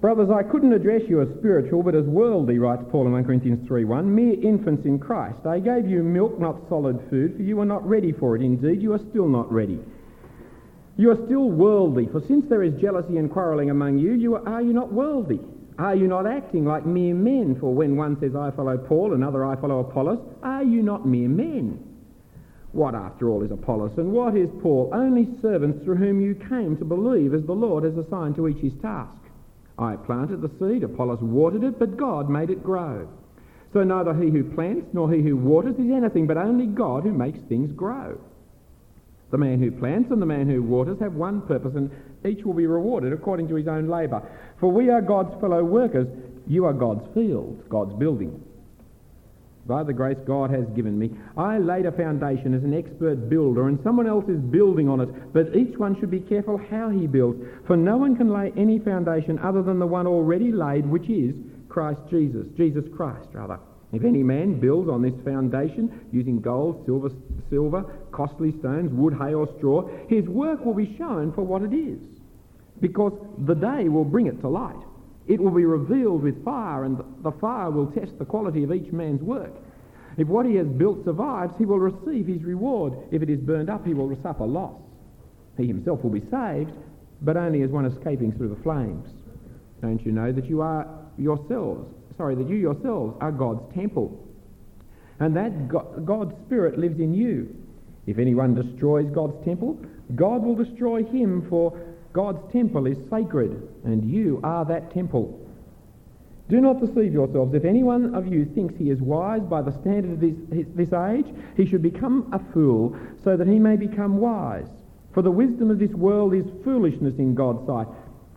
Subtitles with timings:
[0.00, 3.66] Brothers, I couldn't address you as spiritual, but as worldly, writes Paul in 1 Corinthians
[3.66, 5.46] 3.1, mere infants in Christ.
[5.46, 8.42] I gave you milk, not solid food, for you were not ready for it.
[8.42, 9.80] Indeed, you are still not ready.
[10.98, 14.46] You are still worldly, for since there is jealousy and quarrelling among you, you are,
[14.46, 15.40] are you not worldly?
[15.78, 17.56] Are you not acting like mere men?
[17.58, 21.28] For when one says, I follow Paul, another, I follow Apollos, are you not mere
[21.28, 21.82] men?
[22.72, 24.90] What, after all, is Apollos, and what is Paul?
[24.92, 28.58] Only servants through whom you came to believe, as the Lord has assigned to each
[28.58, 29.20] his task.
[29.78, 33.08] I planted the seed, Apollos watered it, but God made it grow.
[33.72, 37.12] So neither he who plants nor he who waters is anything, but only God who
[37.12, 38.18] makes things grow.
[39.30, 41.90] The man who plants and the man who waters have one purpose, and
[42.24, 44.22] each will be rewarded according to his own labour.
[44.60, 46.06] For we are God's fellow workers.
[46.46, 48.42] You are God's field, God's building.
[49.66, 53.66] By the grace God has given me, I laid a foundation as an expert builder,
[53.66, 55.32] and someone else is building on it.
[55.32, 58.78] But each one should be careful how he builds, for no one can lay any
[58.78, 61.34] foundation other than the one already laid, which is
[61.68, 63.58] Christ Jesus, Jesus Christ, rather.
[63.92, 67.10] If any man builds on this foundation using gold, silver,
[67.50, 71.74] silver, costly stones, wood, hay, or straw, his work will be shown for what it
[71.74, 71.98] is,
[72.80, 73.12] because
[73.46, 74.76] the day will bring it to light.
[75.28, 78.92] It will be revealed with fire, and the fire will test the quality of each
[78.92, 79.52] man's work.
[80.16, 82.94] If what he has built survives, he will receive his reward.
[83.10, 84.80] If it is burned up, he will suffer loss.
[85.58, 86.72] He himself will be saved,
[87.22, 89.08] but only as one escaping through the flames.
[89.82, 90.86] Don't you know that you are
[91.18, 94.22] yourselves, sorry, that you yourselves are God's temple,
[95.18, 97.54] and that God's Spirit lives in you?
[98.06, 99.78] If anyone destroys God's temple,
[100.14, 101.78] God will destroy him, for
[102.16, 105.38] God's temple is sacred, and you are that temple.
[106.48, 107.52] Do not deceive yourselves.
[107.52, 110.94] If any one of you thinks he is wise by the standard of this, this
[110.94, 111.26] age,
[111.58, 114.66] he should become a fool, so that he may become wise.
[115.12, 117.88] For the wisdom of this world is foolishness in God's sight.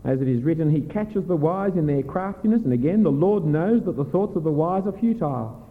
[0.04, 3.46] As it is written, he catches the wise in their craftiness, and again, the Lord
[3.46, 5.66] knows that the thoughts of the wise are futile.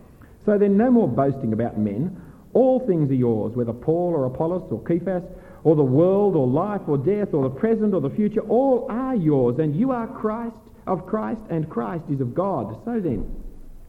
[0.47, 2.19] So then, no more boasting about men.
[2.55, 5.25] All things are yours, whether Paul or Apollos or Cephas
[5.65, 9.15] or the world or life or death or the present or the future, all are
[9.15, 12.81] yours, and you are Christ of Christ, and Christ is of God.
[12.85, 13.31] So then,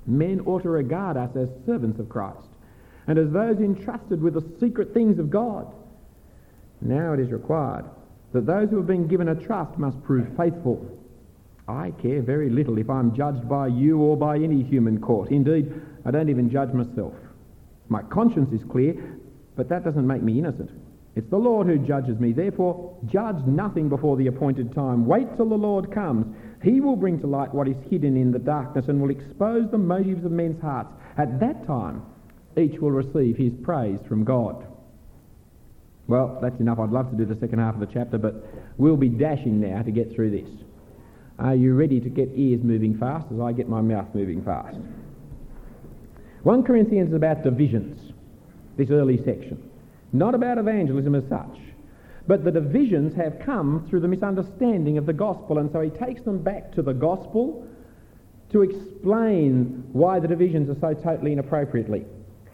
[0.06, 2.47] men ought to regard us as servants of Christ,
[3.07, 5.74] and as those entrusted with the secret things of God.
[6.81, 7.86] Now it is required
[8.34, 10.86] that those who have been given a trust must prove faithful.
[11.68, 15.30] I care very little if I'm judged by you or by any human court.
[15.30, 15.72] Indeed,
[16.06, 17.13] I don't even judge myself.
[17.90, 18.96] My conscience is clear,
[19.56, 20.72] but that doesn't make me innocent.
[21.16, 22.31] It's the Lord who judges me.
[22.31, 25.06] Therefore, judge nothing before the appointed time.
[25.06, 26.36] Wait till the Lord comes.
[26.64, 29.78] He will bring to light what is hidden in the darkness and will expose the
[29.78, 30.92] motives of men's hearts.
[31.18, 32.03] At that time,
[32.58, 34.66] each will receive his praise from God.
[36.08, 36.80] Well, that's enough.
[36.80, 39.81] I'd love to do the second half of the chapter, but we'll be dashing now
[39.81, 40.50] to get through this.
[41.38, 44.78] Are you ready to get ears moving fast as I get my mouth moving fast?
[46.44, 48.14] 1 Corinthians is about divisions,
[48.78, 49.69] this early section.
[50.12, 51.58] Not about evangelism as such.
[52.28, 56.22] But the divisions have come through the misunderstanding of the gospel, and so he takes
[56.22, 57.66] them back to the gospel
[58.52, 62.06] to explain why the divisions are so totally inappropriately.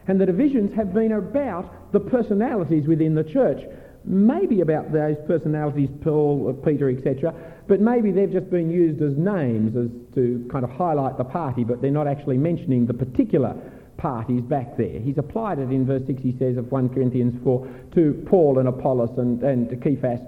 [0.07, 3.61] And the divisions have been about the personalities within the church.
[4.03, 7.33] Maybe about those personalities, Paul, Peter, etc.,
[7.67, 11.63] but maybe they've just been used as names as to kind of highlight the party,
[11.63, 13.55] but they're not actually mentioning the particular
[13.97, 14.99] parties back there.
[14.99, 18.67] He's applied it in verse 6, he says, of 1 Corinthians 4 to Paul and
[18.67, 20.19] Apollos and, and to Cephas,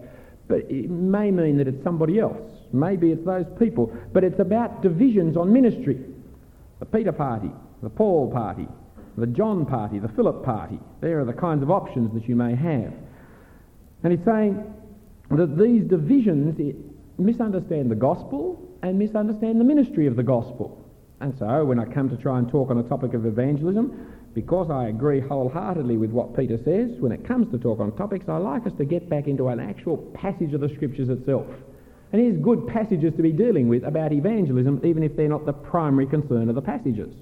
[0.48, 2.42] but it may mean that it's somebody else.
[2.72, 3.94] Maybe it's those people.
[4.14, 6.04] But it's about divisions on ministry.
[6.80, 7.52] The Peter party,
[7.84, 8.68] the Paul party,
[9.18, 10.80] the John party, the Philip party.
[11.02, 12.94] There are the kinds of options that you may have.
[14.04, 14.64] And he's saying
[15.32, 16.58] that these divisions
[17.18, 20.87] misunderstand the gospel and misunderstand the ministry of the gospel.
[21.20, 24.70] And so when I come to try and talk on a topic of evangelism, because
[24.70, 28.38] I agree wholeheartedly with what Peter says, when it comes to talk on topics, I
[28.38, 31.48] like us to get back into an actual passage of the scriptures itself.
[32.12, 35.54] And here's good passages to be dealing with about evangelism, even if they're not the
[35.54, 37.14] primary concern of the passages.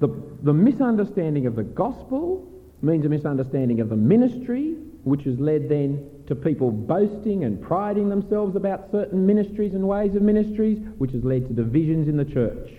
[0.00, 0.08] The,
[0.42, 2.48] the misunderstanding of the gospel
[2.82, 8.08] means a misunderstanding of the ministry, which has led then to people boasting and priding
[8.08, 12.24] themselves about certain ministries and ways of ministries, which has led to divisions in the
[12.24, 12.70] church.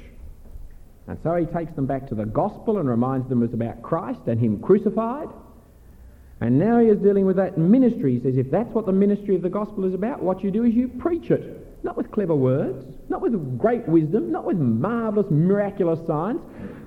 [1.08, 4.22] And so he takes them back to the gospel and reminds them it's about Christ
[4.26, 5.28] and him crucified.
[6.42, 8.16] And now he is dealing with that ministry.
[8.16, 10.64] He says, if that's what the ministry of the gospel is about, what you do
[10.64, 11.84] is you preach it.
[11.84, 16.40] Not with clever words, not with great wisdom, not with marvellous, miraculous signs,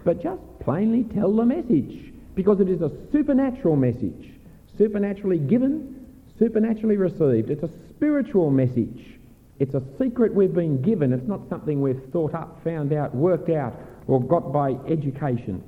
[0.04, 2.12] but just plainly tell the message.
[2.34, 4.32] Because it is a supernatural message,
[4.76, 6.05] supernaturally given
[6.38, 7.50] supernaturally received.
[7.50, 9.18] It's a spiritual message.
[9.58, 11.12] It's a secret we've been given.
[11.12, 13.74] It's not something we've thought up, found out, worked out,
[14.06, 15.62] or got by education.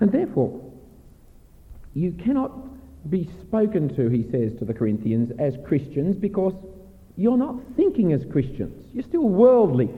[0.00, 0.72] And therefore,
[1.94, 2.52] you cannot
[3.08, 6.54] be spoken to, he says to the Corinthians, as Christians because
[7.16, 8.86] you're not thinking as Christians.
[8.92, 9.90] You're still worldly.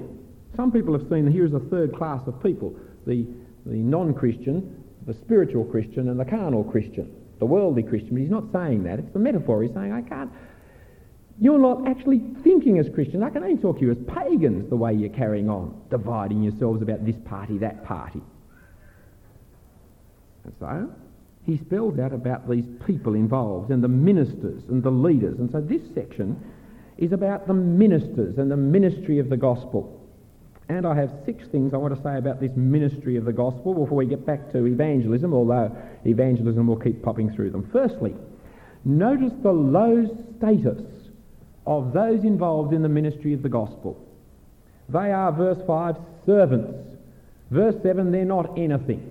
[0.56, 2.74] Some people have seen here's a third class of people
[3.06, 3.26] the,
[3.66, 8.10] the non Christian, the spiritual Christian, and the carnal Christian, the worldly Christian.
[8.10, 9.00] But he's not saying that.
[9.00, 9.64] It's the metaphor.
[9.64, 10.30] He's saying, I can't.
[11.40, 13.24] You're not actually thinking as Christians.
[13.24, 16.82] I can only talk to you as pagans the way you're carrying on, dividing yourselves
[16.82, 18.22] about this party, that party.
[20.44, 20.88] And so
[21.44, 25.40] he spells out about these people involved and the ministers and the leaders.
[25.40, 26.40] And so this section
[26.96, 30.01] is about the ministers and the ministry of the gospel.
[30.68, 33.74] And I have six things I want to say about this ministry of the gospel
[33.74, 37.68] before we get back to evangelism, although evangelism will keep popping through them.
[37.72, 38.14] Firstly,
[38.84, 40.06] notice the low
[40.38, 40.82] status
[41.66, 44.02] of those involved in the ministry of the gospel.
[44.88, 46.88] They are, verse 5, servants.
[47.50, 49.10] Verse 7, they're not anything.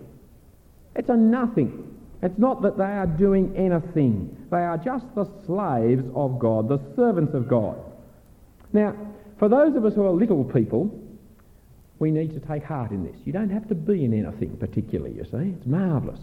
[0.95, 1.95] It's a nothing.
[2.21, 4.36] It's not that they are doing anything.
[4.51, 7.77] They are just the slaves of God, the servants of God.
[8.74, 8.95] Now,
[9.39, 11.00] for those of us who are little people,
[12.01, 13.15] we need to take heart in this.
[13.25, 15.56] You don't have to be in anything particularly, you see.
[15.56, 16.19] It's marvellous.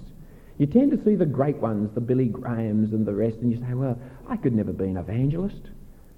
[0.59, 3.59] You tend to see the great ones, the Billy Grahams and the rest, and you
[3.59, 3.97] say, well,
[4.29, 5.71] I could never be an evangelist.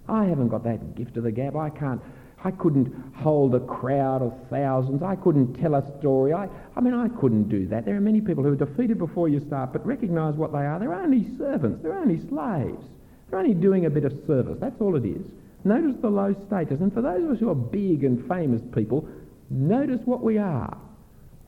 [0.08, 1.56] I haven't got that gift of the gab.
[1.56, 2.00] I can't
[2.42, 5.02] I couldn't hold a crowd of thousands.
[5.02, 6.32] I couldn't tell a story.
[6.32, 7.84] I, I mean, I couldn't do that.
[7.84, 10.78] There are many people who are defeated before you start, but recognise what they are.
[10.78, 11.82] They're only servants.
[11.82, 12.82] They're only slaves.
[13.28, 14.56] They're only doing a bit of service.
[14.58, 15.22] That's all it is.
[15.64, 16.80] Notice the low status.
[16.80, 19.06] And for those of us who are big and famous people,
[19.50, 20.76] notice what we are.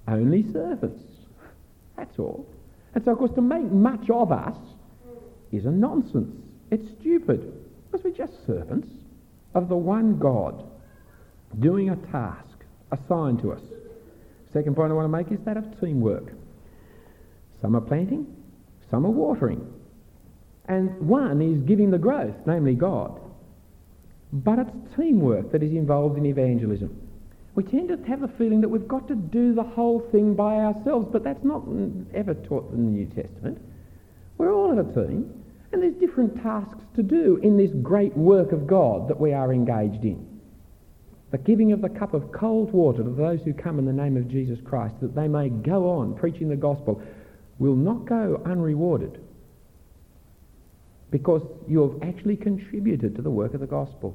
[0.09, 1.03] Only servants.
[1.97, 2.47] That's all.
[2.95, 4.57] And so, of course, to make much of us
[5.53, 6.35] is a nonsense.
[6.71, 7.53] It's stupid.
[7.91, 8.89] Because we're just servants
[9.55, 10.65] of the one God
[11.61, 13.63] doing a task assigned to us.
[14.53, 16.33] Second point I want to make is that of teamwork.
[17.61, 18.27] Some are planting,
[18.91, 19.67] some are watering.
[20.67, 23.21] And one is giving the growth, namely God.
[24.33, 26.97] But it's teamwork that is involved in evangelism.
[27.55, 30.57] We tend to have a feeling that we've got to do the whole thing by
[30.57, 31.63] ourselves, but that's not
[32.15, 33.59] ever taught in the New Testament.
[34.39, 38.53] We're all in a team, and there's different tasks to do in this great work
[38.53, 40.33] of God that we are engaged in
[41.33, 44.19] the giving of the cup of cold water to those who come in the name
[44.19, 47.03] of Jesus Christ, that they may go on preaching the gospel,
[47.59, 49.19] will not go unrewarded
[51.11, 54.15] because you have actually contributed to the work of the gospel.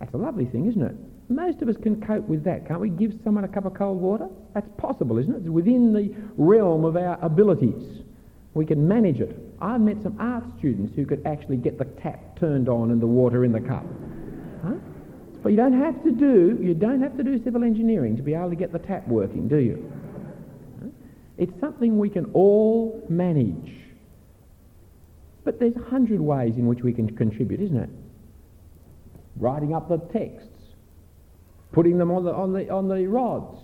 [0.00, 0.96] That's a lovely thing, isn't it?
[1.28, 2.88] Most of us can cope with that, can't we?
[2.88, 4.28] Give someone a cup of cold water?
[4.54, 5.38] That's possible, isn't it?
[5.40, 8.02] It's within the realm of our abilities.
[8.54, 9.36] We can manage it.
[9.60, 13.06] I've met some art students who could actually get the tap turned on and the
[13.06, 13.84] water in the cup.
[14.64, 14.74] Huh?
[15.42, 18.34] But you don't have to do, you don't have to do civil engineering to be
[18.34, 19.92] able to get the tap working, do you?
[21.36, 23.72] It's something we can all manage.
[25.44, 27.90] But there's a hundred ways in which we can contribute, isn't it?
[29.36, 30.57] Writing up the texts,
[31.72, 33.60] putting them on the, on the, on the rods,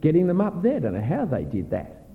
[0.00, 0.76] getting them up there.
[0.76, 2.06] I don't know how they did that.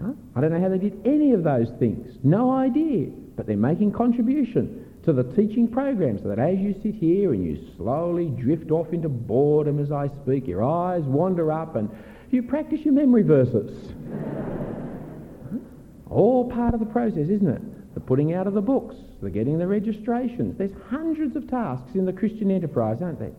[0.00, 0.12] Huh?
[0.34, 2.18] I don't know how they did any of those things.
[2.22, 3.08] No idea.
[3.36, 7.44] But they're making contribution to the teaching program so that as you sit here and
[7.44, 11.90] you slowly drift off into boredom as I speak, your eyes wander up and
[12.30, 13.92] you practice your memory verses.
[16.08, 17.94] All part of the process, isn't it?
[17.94, 20.58] The putting out of the books, the getting the registrations.
[20.58, 23.32] There's hundreds of tasks in the Christian enterprise, aren't there?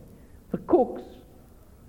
[0.50, 1.02] The cooks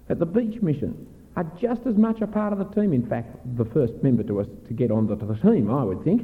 [0.09, 2.93] at the beach mission are just as much a part of the team.
[2.93, 6.21] In fact, the first member to us to get onto the team, I would think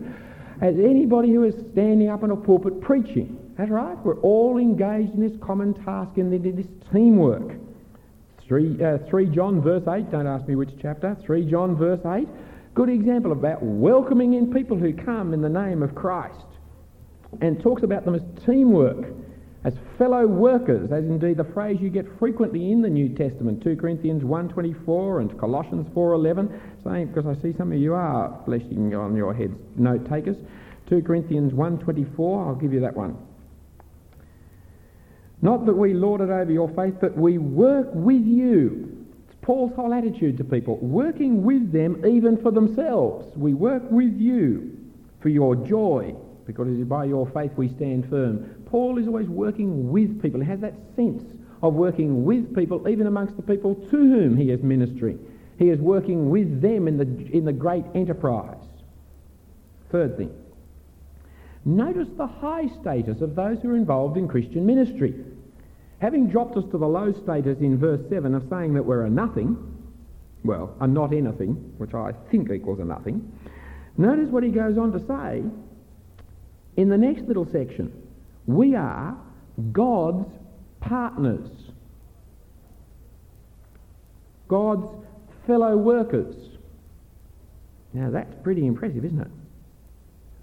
[0.62, 3.38] as anybody who is standing up in a pulpit preaching.
[3.58, 3.98] That's right.
[4.06, 7.58] We're all engaged in this common task and this teamwork.
[8.48, 12.28] 3, uh, 3 John verse 8, don't ask me which chapter, 3 John verse 8,
[12.74, 16.46] good example about welcoming in people who come in the name of Christ
[17.42, 19.14] and talks about them as teamwork,
[19.64, 23.76] as fellow workers, as indeed the phrase you get frequently in the New Testament, 2
[23.76, 29.16] Corinthians 1.24 and Colossians 4.11, saying, because I see some of you are fleshing on
[29.18, 30.38] your heads, note takers.
[30.88, 33.18] 2 Corinthians 1.24, I'll give you that one.
[35.42, 39.06] Not that we lord it over your faith, but we work with you.
[39.28, 43.36] It's Paul's whole attitude to people, working with them even for themselves.
[43.36, 44.78] We work with you
[45.22, 48.59] for your joy, because it is by your faith we stand firm.
[48.70, 50.40] Paul is always working with people.
[50.40, 51.24] He has that sense
[51.62, 55.20] of working with people, even amongst the people to whom he is ministering.
[55.58, 58.56] He is working with them in the, in the great enterprise.
[59.92, 60.32] Third thing,
[61.66, 65.14] Notice the high status of those who are involved in Christian ministry.
[66.00, 69.10] Having dropped us to the low status in verse 7 of saying that we're a
[69.10, 69.58] nothing,
[70.46, 73.30] well, a not anything, which I think equals a nothing,
[73.98, 75.44] notice what he goes on to say
[76.78, 77.92] in the next little section.
[78.50, 79.16] We are
[79.72, 80.28] God's
[80.82, 81.52] partners,
[84.48, 84.88] God's
[85.46, 86.36] fellow workers.
[87.94, 89.28] Now that's pretty impressive, isn't it?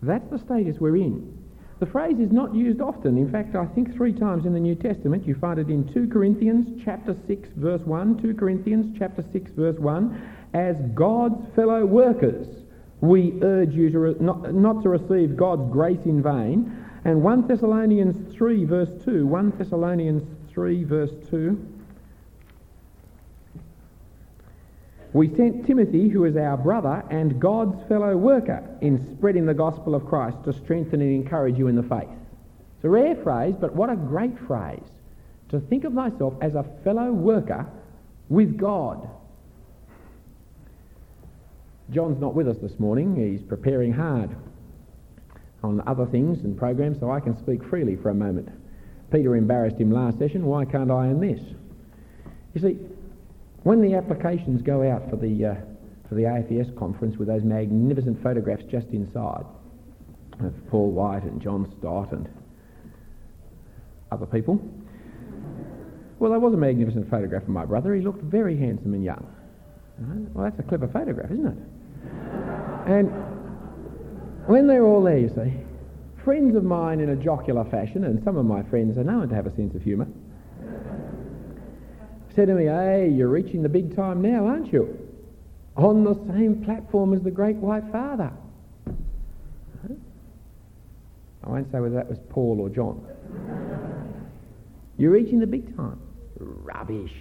[0.02, 1.36] That's the status we're in.
[1.80, 3.18] The phrase is not used often.
[3.18, 5.26] In fact, I think three times in the New Testament.
[5.26, 9.78] You find it in 2 Corinthians chapter 6 verse 1, 2 Corinthians chapter 6 verse
[9.80, 12.46] 1, as God's fellow workers.
[13.00, 16.85] We urge you to re- not, not to receive God's grace in vain.
[17.06, 21.72] And 1 Thessalonians 3 verse 2, 1 Thessalonians 3 verse 2,
[25.12, 29.94] We sent Timothy, who is our brother and God's fellow worker in spreading the gospel
[29.94, 32.08] of Christ to strengthen and encourage you in the faith.
[32.74, 34.82] It's a rare phrase, but what a great phrase.
[35.50, 37.66] To think of myself as a fellow worker
[38.28, 39.08] with God.
[41.92, 43.14] John's not with us this morning.
[43.14, 44.34] He's preparing hard
[45.66, 48.48] on other things and programs, so I can speak freely for a moment.
[49.12, 50.46] Peter embarrassed him last session.
[50.46, 51.40] Why can't I in this?
[52.54, 52.78] You see,
[53.62, 55.54] when the applications go out for the, uh,
[56.08, 59.44] for the AFES conference with those magnificent photographs just inside
[60.40, 62.28] of Paul White and John Stott and
[64.10, 64.60] other people,
[66.18, 67.94] well, there was a magnificent photograph of my brother.
[67.94, 69.26] He looked very handsome and young.
[70.32, 71.58] Well, that's a clever photograph, isn't it?
[72.86, 73.35] And
[74.46, 75.52] when they're all there, you see,
[76.24, 79.34] friends of mine in a jocular fashion, and some of my friends are known to
[79.34, 80.06] have a sense of humour,
[82.34, 84.98] said to me, Hey, you're reaching the big time now, aren't you?
[85.76, 88.30] On the same platform as the Great White Father.
[91.46, 93.06] I won't say whether that was Paul or John.
[94.98, 96.00] You're reaching the big time.
[96.38, 97.12] Rubbish.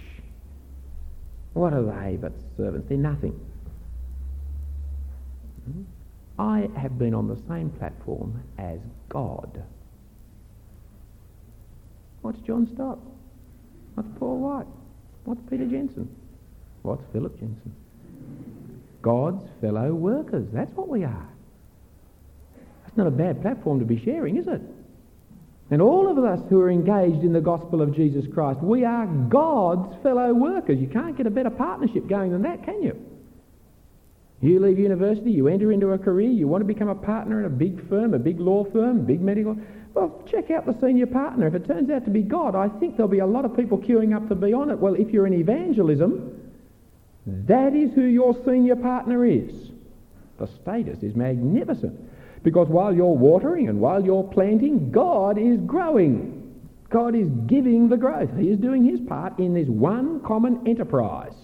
[1.52, 2.88] What are they but servants?
[2.88, 3.38] They're nothing.
[5.64, 5.82] Hmm?
[6.38, 8.78] I have been on the same platform as
[9.08, 9.62] God.
[12.20, 12.98] What's John Stott?
[13.94, 14.66] What's Paul White?
[15.24, 16.14] What's Peter Jensen?
[16.82, 17.74] What's Philip Jensen?
[19.00, 20.46] God's fellow workers.
[20.52, 21.28] That's what we are.
[22.84, 24.60] That's not a bad platform to be sharing, is it?
[25.70, 29.06] And all of us who are engaged in the gospel of Jesus Christ, we are
[29.06, 30.78] God's fellow workers.
[30.78, 32.96] You can't get a better partnership going than that, can you?
[34.40, 37.46] You leave university, you enter into a career, you want to become a partner in
[37.46, 39.56] a big firm, a big law firm, big medical.
[39.94, 41.46] Well, check out the senior partner.
[41.46, 43.78] If it turns out to be God, I think there'll be a lot of people
[43.78, 44.78] queuing up to be on it.
[44.78, 46.52] Well, if you're in evangelism,
[47.26, 49.70] that is who your senior partner is.
[50.38, 51.98] The status is magnificent.
[52.42, 56.62] Because while you're watering and while you're planting, God is growing.
[56.90, 58.36] God is giving the growth.
[58.38, 61.34] He is doing his part in this one common enterprise.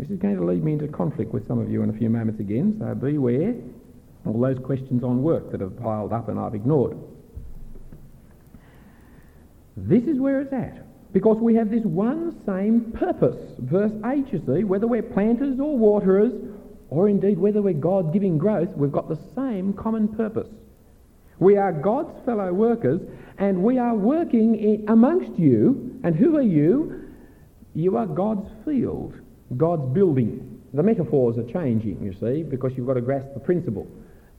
[0.00, 2.08] This is going to lead me into conflict with some of you in a few
[2.08, 3.54] moments again, so beware
[4.24, 6.96] all those questions on work that have piled up and I've ignored.
[9.76, 10.86] This is where it's at.
[11.12, 13.36] Because we have this one same purpose.
[13.58, 16.32] Verse 8, you see, whether we're planters or waterers,
[16.88, 20.48] or indeed whether we're God giving growth, we've got the same common purpose.
[21.40, 23.02] We are God's fellow workers,
[23.36, 26.00] and we are working amongst you.
[26.04, 27.02] And who are you?
[27.74, 29.14] You are God's field,
[29.56, 30.60] God's building.
[30.72, 33.86] The metaphors are changing, you see, because you've got to grasp the principle.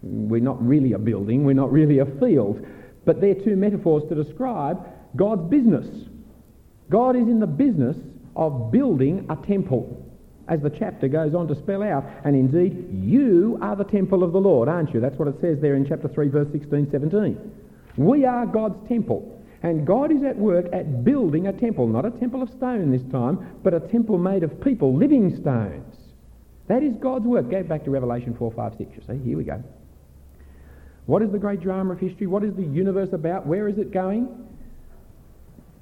[0.02, 2.66] We're not really a building, we're not really a field,
[3.06, 5.88] but they're two metaphors to describe God's business.
[6.90, 7.98] God is in the business
[8.36, 10.06] of building a temple,
[10.48, 12.06] as the chapter goes on to spell out.
[12.24, 15.00] And indeed, you are the temple of the Lord, aren't you?
[15.00, 17.52] That's what it says there in chapter 3, verse 16, 17.
[17.98, 19.41] We are God's temple.
[19.64, 23.04] And God is at work at building a temple, not a temple of stone this
[23.12, 25.96] time, but a temple made of people, living stones.
[26.68, 27.50] That is God's work.
[27.52, 28.92] Go back to Revelation 4, 5, 6.
[28.96, 29.64] You see, here we go.
[31.06, 32.28] What is the great drama of history?
[32.28, 33.46] What is the universe about?
[33.46, 34.30] Where is it going?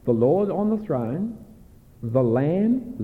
[0.05, 1.37] The Lord on the throne,
[2.01, 2.95] the Lamb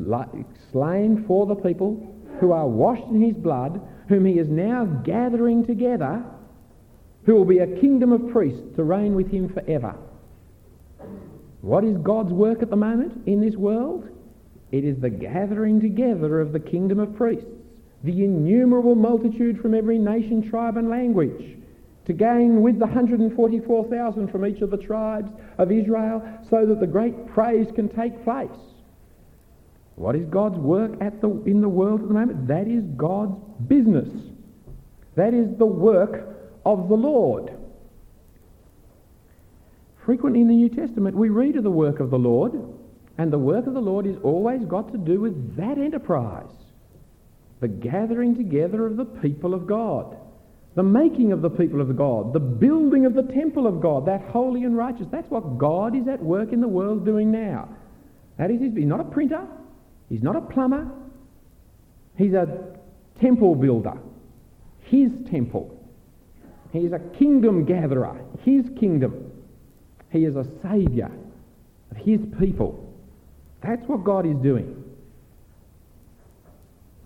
[0.71, 5.65] slain for the people who are washed in his blood, whom he is now gathering
[5.65, 6.23] together,
[7.25, 9.95] who will be a kingdom of priests to reign with him forever.
[11.65, 14.07] What is God's work at the moment in this world?
[14.71, 17.49] It is the gathering together of the kingdom of priests,
[18.03, 21.57] the innumerable multitude from every nation, tribe and language
[22.05, 26.85] to gain with the 144,000 from each of the tribes of Israel so that the
[26.85, 28.59] great praise can take place.
[29.95, 32.47] What is God's work at the, in the world at the moment?
[32.47, 34.09] That is God's business.
[35.15, 36.27] That is the work
[36.63, 37.57] of the Lord.
[40.05, 42.53] Frequently in the New Testament, we read of the work of the Lord,
[43.17, 46.45] and the work of the Lord is always got to do with that enterprise
[47.61, 50.17] the gathering together of the people of God,
[50.75, 54.21] the making of the people of God, the building of the temple of God, that
[54.21, 55.07] holy and righteous.
[55.09, 57.69] That's what God is at work in the world doing now.
[58.37, 59.47] That is, he's not a printer,
[60.09, 60.91] he's not a plumber,
[62.17, 62.75] he's a
[63.19, 63.97] temple builder,
[64.81, 65.71] his temple.
[66.73, 69.24] He's a kingdom gatherer, his kingdom.
[70.15, 71.11] He is a saviour
[71.91, 72.89] of his people.
[73.61, 74.81] That's what God is doing.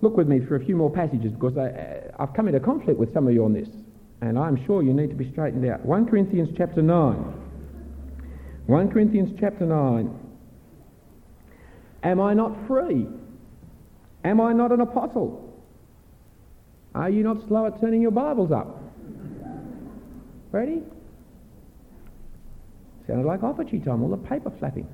[0.02, 3.00] Look with me for a few more passages because I, uh, have come into conflict
[3.00, 3.68] with some of you on this,
[4.22, 5.84] and I'm sure you need to be straightened out.
[5.84, 7.16] 1 Corinthians chapter 9.
[8.68, 10.14] 1 Corinthians chapter 9.
[12.04, 13.08] Am I not free?
[14.24, 15.52] Am I not an apostle?
[16.94, 18.84] Are you not slow at turning your Bibles up?
[20.52, 20.84] Ready?
[23.10, 24.88] Sounded like offertory time, all the paper flapping.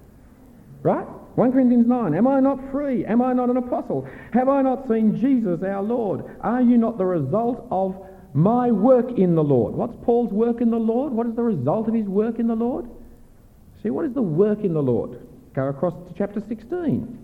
[0.84, 1.06] Right?
[1.36, 2.16] 1 Corinthians 9.
[2.16, 3.06] Am I not free?
[3.06, 4.08] Am I not an apostle?
[4.32, 6.24] Have I not seen Jesus our Lord?
[6.40, 7.94] Are you not the result of
[8.34, 9.74] my work in the Lord?
[9.74, 11.12] What's Paul's work in the Lord?
[11.12, 12.90] What is the result of his work in the Lord?
[13.84, 15.20] See, what is the work in the Lord?
[15.54, 17.20] Go across to chapter 16.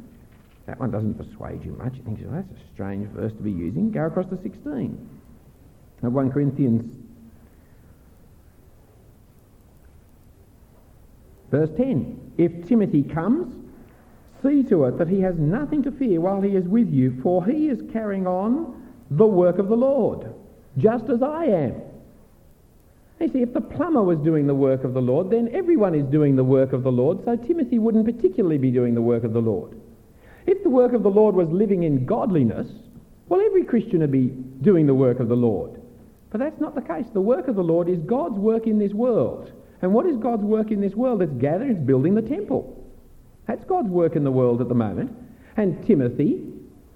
[0.66, 1.94] That one doesn't persuade you much.
[1.96, 3.92] You think, oh, that's a strange verse to be using.
[3.92, 5.10] Go across to 16.
[6.02, 7.01] Now, 1 Corinthians
[11.52, 13.54] Verse 10 If Timothy comes,
[14.42, 17.46] see to it that he has nothing to fear while he is with you, for
[17.46, 18.82] he is carrying on
[19.12, 20.34] the work of the Lord,
[20.78, 21.82] just as I am.
[23.20, 26.06] You see, if the plumber was doing the work of the Lord, then everyone is
[26.06, 29.34] doing the work of the Lord, so Timothy wouldn't particularly be doing the work of
[29.34, 29.80] the Lord.
[30.48, 32.68] If the work of the Lord was living in godliness,
[33.30, 34.28] well, every Christian would be
[34.62, 35.80] doing the work of the Lord.
[36.32, 37.06] But that's not the case.
[37.14, 39.52] The work of the Lord is God's work in this world.
[39.82, 41.22] And what is God's work in this world?
[41.22, 42.78] It's gathering, it's building the temple.
[43.48, 45.12] That's God's work in the world at the moment.
[45.58, 46.44] And Timothy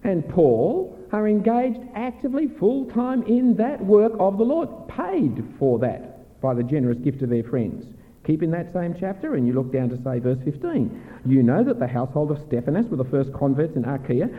[0.04, 5.80] and Paul are engaged actively, full time in that work of the Lord, paid for
[5.80, 7.86] that by the generous gift of their friends.
[8.26, 11.22] Keep in that same chapter and you look down to say verse 15.
[11.26, 14.30] You know that the household of Stephanas were the first converts in Achaia,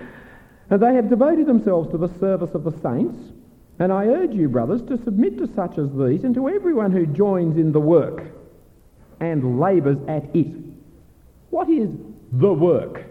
[0.71, 3.17] and they have devoted themselves to the service of the saints.
[3.79, 7.07] And I urge you, brothers, to submit to such as these and to everyone who
[7.07, 8.25] joins in the work
[9.21, 10.55] and labours at it.
[11.51, 11.89] What is
[12.33, 13.05] the work?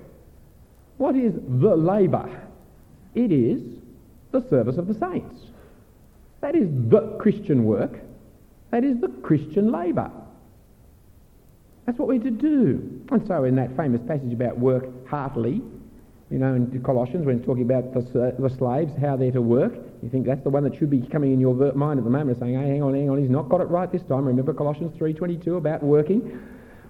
[0.98, 2.30] What is the labour?
[3.15, 3.62] It is
[4.32, 5.36] the service of the saints.
[6.41, 8.00] That is the Christian work.
[8.72, 10.12] That is the Christian labour.
[11.86, 13.02] That's what we're to do.
[13.12, 15.62] And so in that famous passage about work heartily,
[16.36, 19.74] you know, in Colossians when it's talking about the, the slaves, how they're to work,
[20.04, 22.38] you think that's the one that should be coming in your mind at the moment,
[22.41, 24.26] saying, hey, hang on, hang on, he's not got it right this time.
[24.26, 26.38] Remember Colossians 3.22 about working?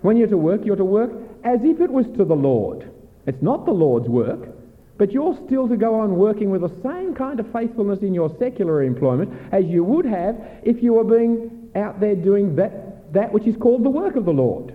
[0.02, 1.12] When you're to work, you're to work
[1.44, 2.90] as if it was to the Lord.
[3.28, 4.50] It's not the Lord's work,
[4.98, 8.36] but you're still to go on working with the same kind of faithfulness in your
[8.40, 13.32] secular employment as you would have if you were being out there doing that, that
[13.32, 14.74] which is called the work of the Lord.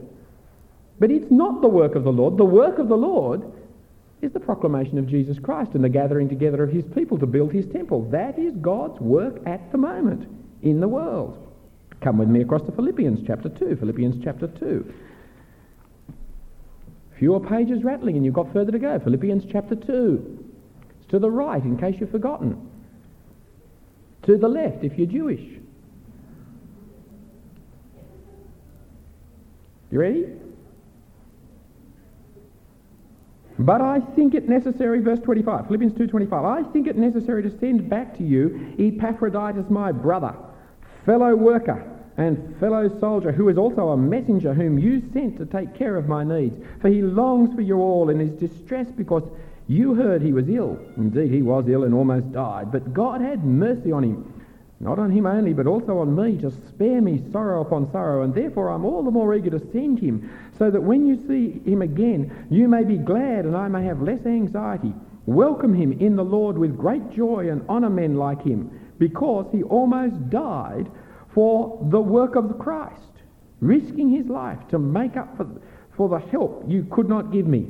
[1.00, 2.36] But it's not the work of the Lord.
[2.36, 3.42] The work of the Lord
[4.22, 7.52] is the proclamation of Jesus Christ and the gathering together of his people to build
[7.52, 8.08] his temple.
[8.10, 10.28] That is God's work at the moment
[10.62, 11.38] in the world.
[12.02, 13.76] Come with me across to Philippians chapter 2.
[13.76, 14.92] Philippians chapter 2.
[17.18, 18.98] Fewer pages rattling and you've got further to go.
[18.98, 20.44] Philippians chapter 2.
[20.98, 22.68] It's to the right in case you've forgotten.
[24.24, 25.60] To the left if you're Jewish.
[29.90, 30.39] You ready?
[33.60, 37.90] But I think it necessary, verse 25, Philippians 2.25, I think it necessary to send
[37.90, 40.34] back to you Epaphroditus, my brother,
[41.04, 45.74] fellow worker and fellow soldier, who is also a messenger whom you sent to take
[45.74, 46.56] care of my needs.
[46.80, 49.24] For he longs for you all and is distressed because
[49.68, 50.78] you heard he was ill.
[50.96, 52.72] Indeed, he was ill and almost died.
[52.72, 54.39] But God had mercy on him
[54.80, 58.34] not on him only, but also on me, to spare me sorrow upon sorrow, and
[58.34, 61.82] therefore I'm all the more eager to send him, so that when you see him
[61.82, 64.94] again, you may be glad and I may have less anxiety.
[65.26, 69.62] Welcome him in the Lord with great joy and honour men like him, because he
[69.64, 70.90] almost died
[71.34, 73.12] for the work of Christ,
[73.60, 75.46] risking his life to make up for,
[75.94, 77.68] for the help you could not give me.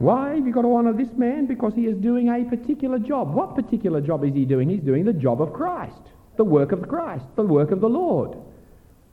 [0.00, 1.44] Why have you got to honour this man?
[1.44, 3.34] Because he is doing a particular job.
[3.34, 4.70] What particular job is he doing?
[4.70, 6.00] He's doing the job of Christ,
[6.38, 8.34] the work of Christ, the work of the Lord.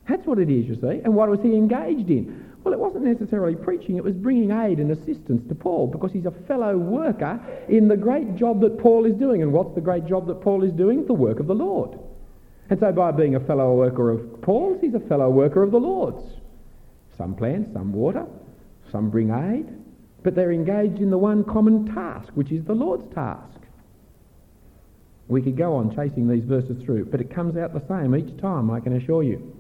[0.08, 1.02] That's what it is, you see.
[1.04, 2.54] And what was he engaged in?
[2.64, 6.26] Well, it wasn't necessarily preaching, it was bringing aid and assistance to Paul because he's
[6.26, 9.42] a fellow worker in the great job that Paul is doing.
[9.42, 11.06] And what's the great job that Paul is doing?
[11.06, 12.00] The work of the Lord.
[12.70, 15.80] And so by being a fellow worker of Paul's, he's a fellow worker of the
[15.82, 16.24] Lord's.
[17.18, 18.26] Some plant, some water,
[18.90, 19.68] some bring aid,
[20.28, 23.62] but they're engaged in the one common task, which is the Lord's task.
[25.30, 28.38] We could go on chasing these verses through, but it comes out the same each
[28.42, 29.56] time, I can assure you.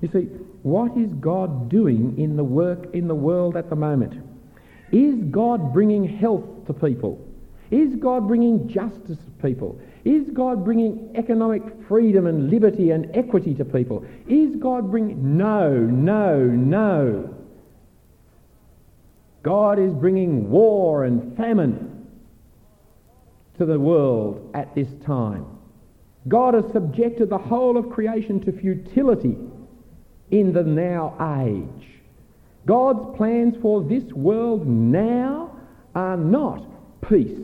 [0.00, 0.20] You see,
[0.62, 4.14] what is God doing in the work in the world at the moment?
[4.92, 7.22] Is God bringing health to people?
[7.70, 9.78] Is God bringing justice to people?
[10.06, 14.06] Is God bringing economic freedom and liberty and equity to people?
[14.26, 15.36] Is God bringing...
[15.36, 17.37] No, no, no.
[19.48, 22.06] God is bringing war and famine
[23.56, 25.46] to the world at this time.
[26.28, 29.38] God has subjected the whole of creation to futility
[30.30, 31.88] in the now age.
[32.66, 35.56] God's plans for this world now
[35.94, 36.66] are not
[37.08, 37.40] peace,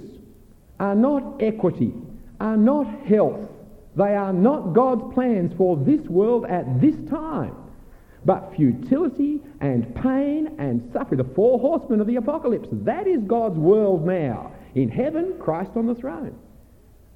[0.78, 1.94] are not equity,
[2.38, 3.48] are not health.
[3.96, 7.56] They are not God's plans for this world at this time,
[8.24, 11.18] but futility and pain and suffering.
[11.18, 12.68] The four horsemen of the apocalypse.
[12.72, 14.52] That is God's world now.
[14.74, 16.36] In heaven, Christ on the throne.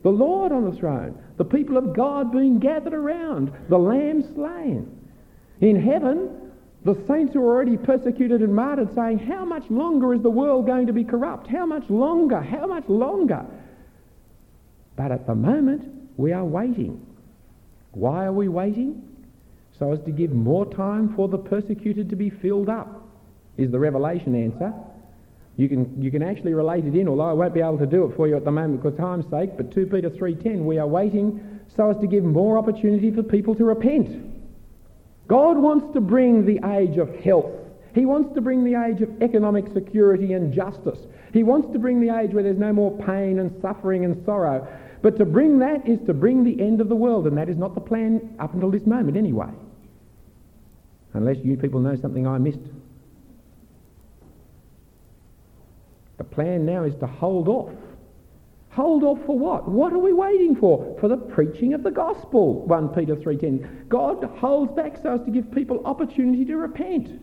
[0.02, 1.18] The Lord on the throne.
[1.38, 3.52] The people of God being gathered around.
[3.68, 4.94] The Lamb slain.
[5.60, 6.52] In heaven,
[6.84, 10.66] the saints who are already persecuted and martyred saying, How much longer is the world
[10.66, 11.48] going to be corrupt?
[11.48, 12.40] How much longer?
[12.40, 13.44] How much longer?
[14.96, 17.04] But at the moment, we are waiting.
[17.92, 19.07] Why are we waiting?
[19.78, 23.08] So as to give more time for the persecuted to be filled up,
[23.56, 24.72] is the revelation answer.
[25.56, 28.04] You can, you can actually relate it in, although I won't be able to do
[28.04, 30.86] it for you at the moment for time's sake, but 2 Peter 3.10, we are
[30.86, 34.24] waiting so as to give more opportunity for people to repent.
[35.26, 37.52] God wants to bring the age of health.
[37.94, 41.00] He wants to bring the age of economic security and justice.
[41.32, 44.66] He wants to bring the age where there's no more pain and suffering and sorrow.
[45.02, 47.56] But to bring that is to bring the end of the world, and that is
[47.56, 49.50] not the plan up until this moment anyway.
[51.14, 52.58] Unless you people know something I missed.
[56.18, 57.72] The plan now is to hold off
[58.78, 59.68] Hold off for what?
[59.68, 60.96] What are we waiting for?
[61.00, 63.88] For the preaching of the gospel, 1 Peter 3.10.
[63.88, 67.20] God holds back so as to give people opportunity to repent.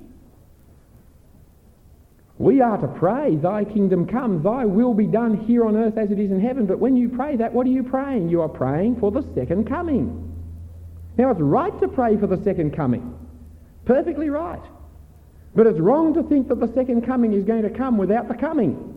[2.38, 6.12] We are to pray, thy kingdom come, thy will be done here on earth as
[6.12, 6.66] it is in heaven.
[6.66, 8.28] But when you pray that, what are you praying?
[8.28, 10.34] You are praying for the second coming.
[11.18, 13.18] Now it's right to pray for the second coming.
[13.86, 14.62] Perfectly right.
[15.56, 18.34] But it's wrong to think that the second coming is going to come without the
[18.34, 18.92] coming.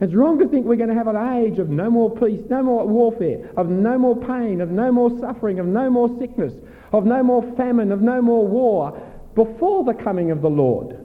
[0.00, 2.62] It's wrong to think we're going to have an age of no more peace, no
[2.62, 6.52] more warfare, of no more pain, of no more suffering, of no more sickness,
[6.92, 9.00] of no more famine, of no more war
[9.34, 11.04] before the coming of the Lord.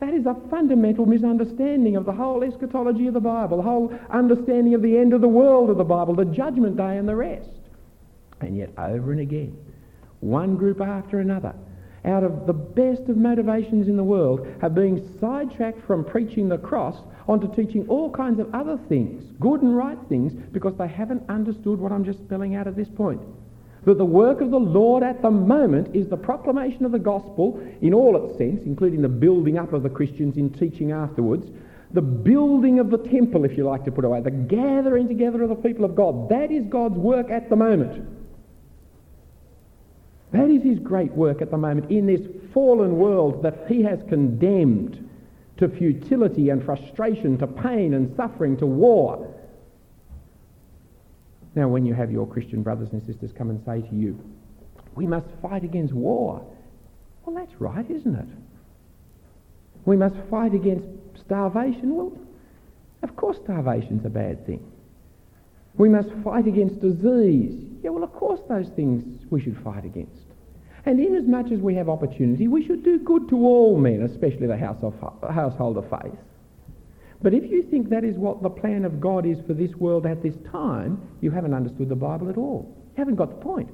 [0.00, 4.74] That is a fundamental misunderstanding of the whole eschatology of the Bible, the whole understanding
[4.74, 7.48] of the end of the world of the Bible, the judgment day and the rest.
[8.40, 9.56] And yet, over and again,
[10.20, 11.54] one group after another,
[12.04, 16.58] out of the best of motivations in the world, have been sidetracked from preaching the
[16.58, 21.22] cross onto teaching all kinds of other things, good and right things, because they haven't
[21.28, 23.20] understood what I'm just spelling out at this point.
[23.84, 27.60] That the work of the Lord at the moment is the proclamation of the gospel
[27.82, 31.46] in all its sense, including the building up of the Christians in teaching afterwards,
[31.92, 35.42] the building of the temple, if you like to put it away, the gathering together
[35.42, 36.28] of the people of God.
[36.28, 38.23] That is God's work at the moment.
[40.34, 42.20] That is his great work at the moment in this
[42.52, 45.08] fallen world that he has condemned
[45.58, 49.32] to futility and frustration, to pain and suffering, to war.
[51.54, 54.18] Now, when you have your Christian brothers and sisters come and say to you,
[54.96, 56.44] we must fight against war,
[57.24, 58.26] well, that's right, isn't it?
[59.84, 60.88] We must fight against
[61.24, 61.94] starvation.
[61.94, 62.12] Well,
[63.04, 64.68] of course, starvation's a bad thing.
[65.76, 67.70] We must fight against disease.
[67.84, 70.24] Yeah, well, of course, those things we should fight against.
[70.86, 74.56] And inasmuch as we have opportunity, we should do good to all men, especially the
[74.56, 74.94] house of,
[75.30, 76.18] household of faith.
[77.22, 80.06] But if you think that is what the plan of God is for this world
[80.06, 82.74] at this time, you haven't understood the Bible at all.
[82.96, 83.70] You haven't got the point.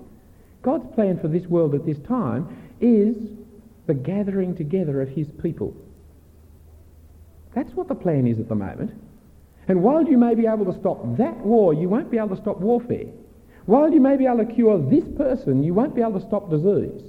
[0.62, 3.16] God's plan for this world at this time is
[3.86, 5.72] the gathering together of his people.
[7.54, 8.90] That's what the plan is at the moment.
[9.68, 12.42] And while you may be able to stop that war, you won't be able to
[12.42, 13.06] stop warfare.
[13.70, 16.50] While you may be able to cure this person, you won't be able to stop
[16.50, 17.04] disease.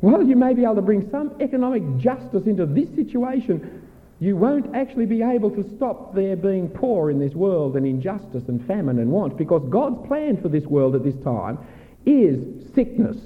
[0.00, 3.86] While you may be able to bring some economic justice into this situation,
[4.18, 8.48] you won't actually be able to stop there being poor in this world and injustice
[8.48, 11.58] and famine and want because God's plan for this world at this time
[12.06, 12.40] is
[12.74, 13.18] sickness,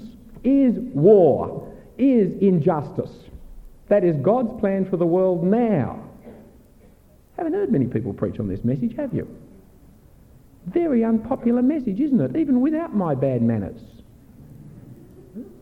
[0.43, 3.13] is war, is injustice.
[3.87, 6.03] That is God's plan for the world now.
[7.37, 9.25] Haven't heard many people preach on this message, have you?
[10.67, 12.35] Very unpopular message, isn't it?
[12.35, 13.81] Even without my bad manners.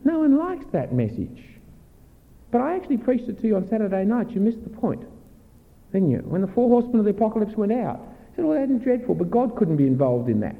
[0.04, 1.44] No one likes that message.
[2.52, 4.32] But I actually preached it to you on Saturday night.
[4.32, 5.04] You missed the point,
[5.94, 6.20] didn't you?
[6.20, 8.00] When the four horsemen of the apocalypse went out.
[8.00, 10.56] I said, well, that isn't dreadful, but God couldn't be involved in that.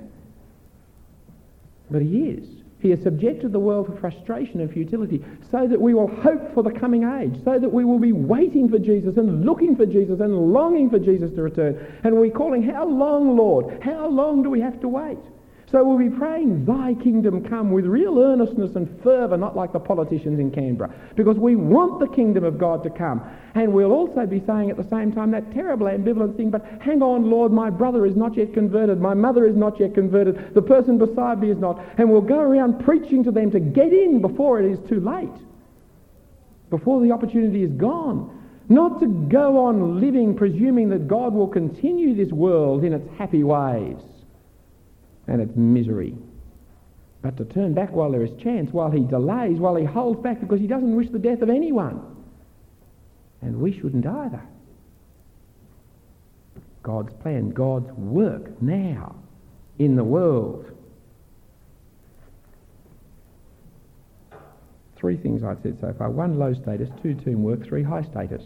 [1.90, 2.61] But he is.
[2.82, 6.64] He has subjected the world to frustration and futility so that we will hope for
[6.64, 10.20] the coming age, so that we will be waiting for Jesus and looking for Jesus
[10.20, 12.00] and longing for Jesus to return.
[12.04, 13.82] And we're calling, How long, Lord?
[13.84, 15.20] How long do we have to wait?
[15.72, 19.80] So we'll be praying, Thy kingdom come with real earnestness and fervour, not like the
[19.80, 23.22] politicians in Canberra, because we want the kingdom of God to come.
[23.56, 27.02] And we'll also be saying at the same time that terrible ambivalent thing, but hang
[27.02, 30.62] on, Lord, my brother is not yet converted, my mother is not yet converted, the
[30.62, 31.82] person beside me is not.
[31.98, 35.30] And we'll go around preaching to them to get in before it is too late,
[36.70, 38.38] before the opportunity is gone.
[38.68, 43.44] Not to go on living presuming that God will continue this world in its happy
[43.44, 43.98] ways
[45.28, 46.16] and its misery.
[47.22, 50.40] But to turn back while there is chance, while he delays, while he holds back
[50.40, 52.02] because he doesn't wish the death of anyone.
[53.42, 54.42] And we shouldn't either.
[56.84, 59.16] God's plan, God's work now
[59.78, 60.66] in the world.
[64.96, 66.10] Three things I've said so far.
[66.10, 66.90] One, low status.
[67.02, 67.66] Two, teamwork.
[67.66, 68.44] Three, high status.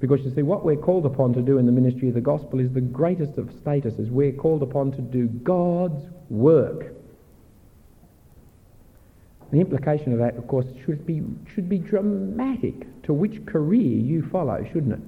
[0.00, 2.60] Because you see, what we're called upon to do in the ministry of the gospel
[2.60, 4.10] is the greatest of statuses.
[4.10, 6.94] We're called upon to do God's work.
[9.52, 11.22] The implication of that, of course, should be,
[11.54, 15.00] should be dramatic to which career you follow, shouldn't it?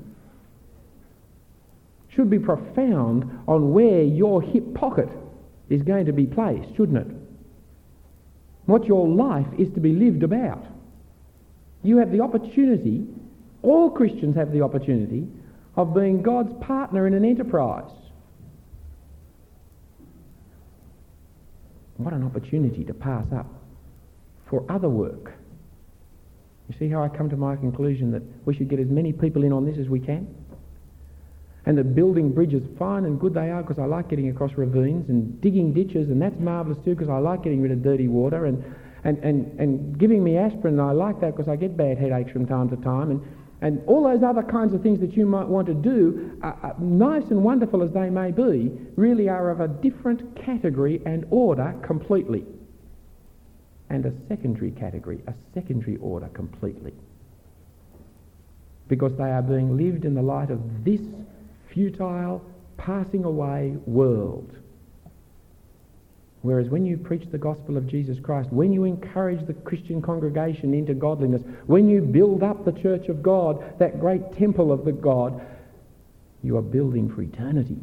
[2.08, 5.08] Should be profound on where your hip pocket
[5.68, 7.16] is going to be placed, shouldn't it?
[8.66, 10.64] What your life is to be lived about.
[11.82, 13.06] You have the opportunity,
[13.66, 15.26] all Christians have the opportunity,
[15.76, 17.90] of being God's partner in an enterprise.
[21.98, 23.46] What an opportunity to pass up
[24.48, 25.32] for other work.
[26.68, 29.44] You see how I come to my conclusion that we should get as many people
[29.44, 30.34] in on this as we can?
[31.64, 35.08] And that building bridges, fine and good they are because I like getting across ravines
[35.08, 38.46] and digging ditches and that's marvellous too because I like getting rid of dirty water
[38.46, 38.64] and,
[39.04, 42.30] and, and, and giving me aspirin, and I like that because I get bad headaches
[42.30, 43.20] from time to time and
[43.60, 46.72] and all those other kinds of things that you might want to do, uh, uh,
[46.78, 51.74] nice and wonderful as they may be, really are of a different category and order
[51.82, 52.44] completely.
[53.88, 56.92] And a secondary category, a secondary order completely.
[58.88, 61.00] Because they are being lived in the light of this
[61.72, 62.44] futile,
[62.76, 64.54] passing away world.
[66.46, 70.74] Whereas when you preach the gospel of Jesus Christ, when you encourage the Christian congregation
[70.74, 74.92] into godliness, when you build up the church of God, that great temple of the
[74.92, 75.44] God,
[76.44, 77.78] you are building for eternity.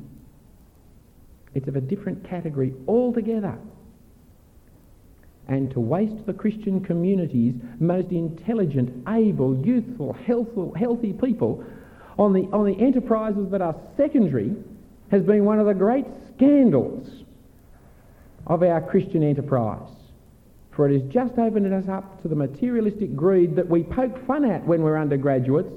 [1.54, 3.58] It's of a different category altogether.
[5.50, 11.66] And to waste the Christian community's most intelligent, able, youthful, healthful, healthy people
[12.18, 14.56] on the, on the enterprises that are secondary
[15.12, 17.23] has been one of the great scandals
[18.48, 19.90] of our Christian enterprise.
[20.76, 24.44] For it has just opened us up to the materialistic greed that we poke fun
[24.44, 25.74] at when we're undergraduates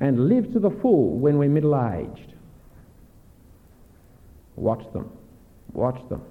[0.00, 2.34] and live to the full when we're middle aged.
[4.56, 5.10] Watch them.
[5.72, 6.22] Watch them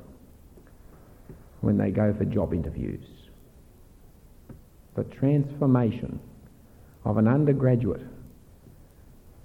[1.61, 3.05] when they go for job interviews.
[4.95, 6.19] The transformation
[7.03, 8.05] of an undergraduate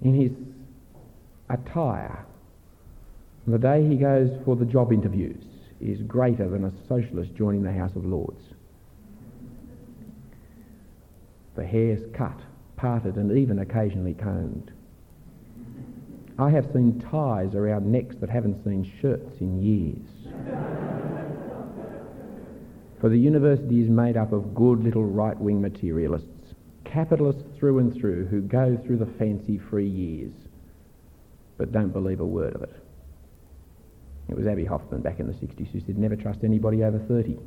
[0.01, 0.31] in his
[1.49, 2.25] attire
[3.47, 5.43] the day he goes for the job interviews
[5.79, 8.41] is greater than a socialist joining the House of Lords.
[11.55, 12.39] The hair's cut,
[12.75, 14.71] parted, and even occasionally combed.
[16.37, 20.07] I have seen ties around necks that haven't seen shirts in years.
[23.01, 26.53] For the university is made up of good little right-wing materialists,
[26.85, 30.33] capitalists through and through, who go through the fancy free years,
[31.57, 32.75] but don't believe a word of it.
[34.29, 37.37] It was Abbie Hoffman back in the 60s who said never trust anybody over 30.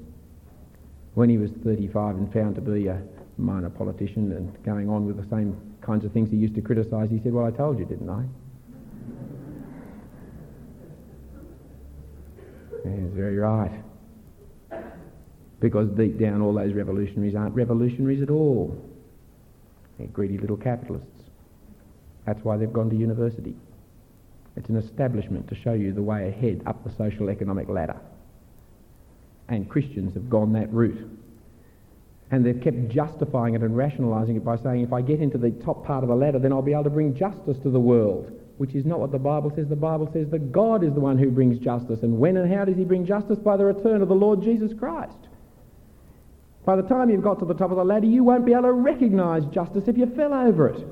[1.14, 3.00] When he was 35 and found to be a
[3.38, 7.08] minor politician and going on with the same kinds of things he used to criticise,
[7.10, 8.24] he said, well, I told you, didn't I?
[12.84, 13.82] That's very right.
[15.60, 18.76] Because deep down all those revolutionaries aren't revolutionaries at all.
[19.98, 21.06] They're greedy little capitalists.
[22.26, 23.54] That's why they've gone to university.
[24.56, 27.98] It's an establishment to show you the way ahead up the social economic ladder.
[29.48, 31.08] And Christians have gone that route.
[32.30, 35.50] And they've kept justifying it and rationalising it by saying, if I get into the
[35.50, 38.32] top part of the ladder, then I'll be able to bring justice to the world,
[38.56, 39.68] which is not what the Bible says.
[39.68, 42.02] The Bible says that God is the one who brings justice.
[42.02, 43.38] And when and how does he bring justice?
[43.38, 45.18] By the return of the Lord Jesus Christ.
[46.64, 48.62] By the time you've got to the top of the ladder, you won't be able
[48.62, 50.86] to recognise justice if you fell over it.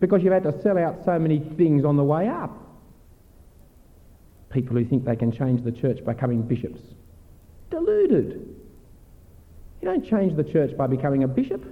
[0.00, 2.56] Because you've had to sell out so many things on the way up.
[4.50, 6.80] People who think they can change the church by becoming bishops.
[7.70, 8.54] Deluded.
[9.80, 11.64] You don't change the church by becoming a bishop.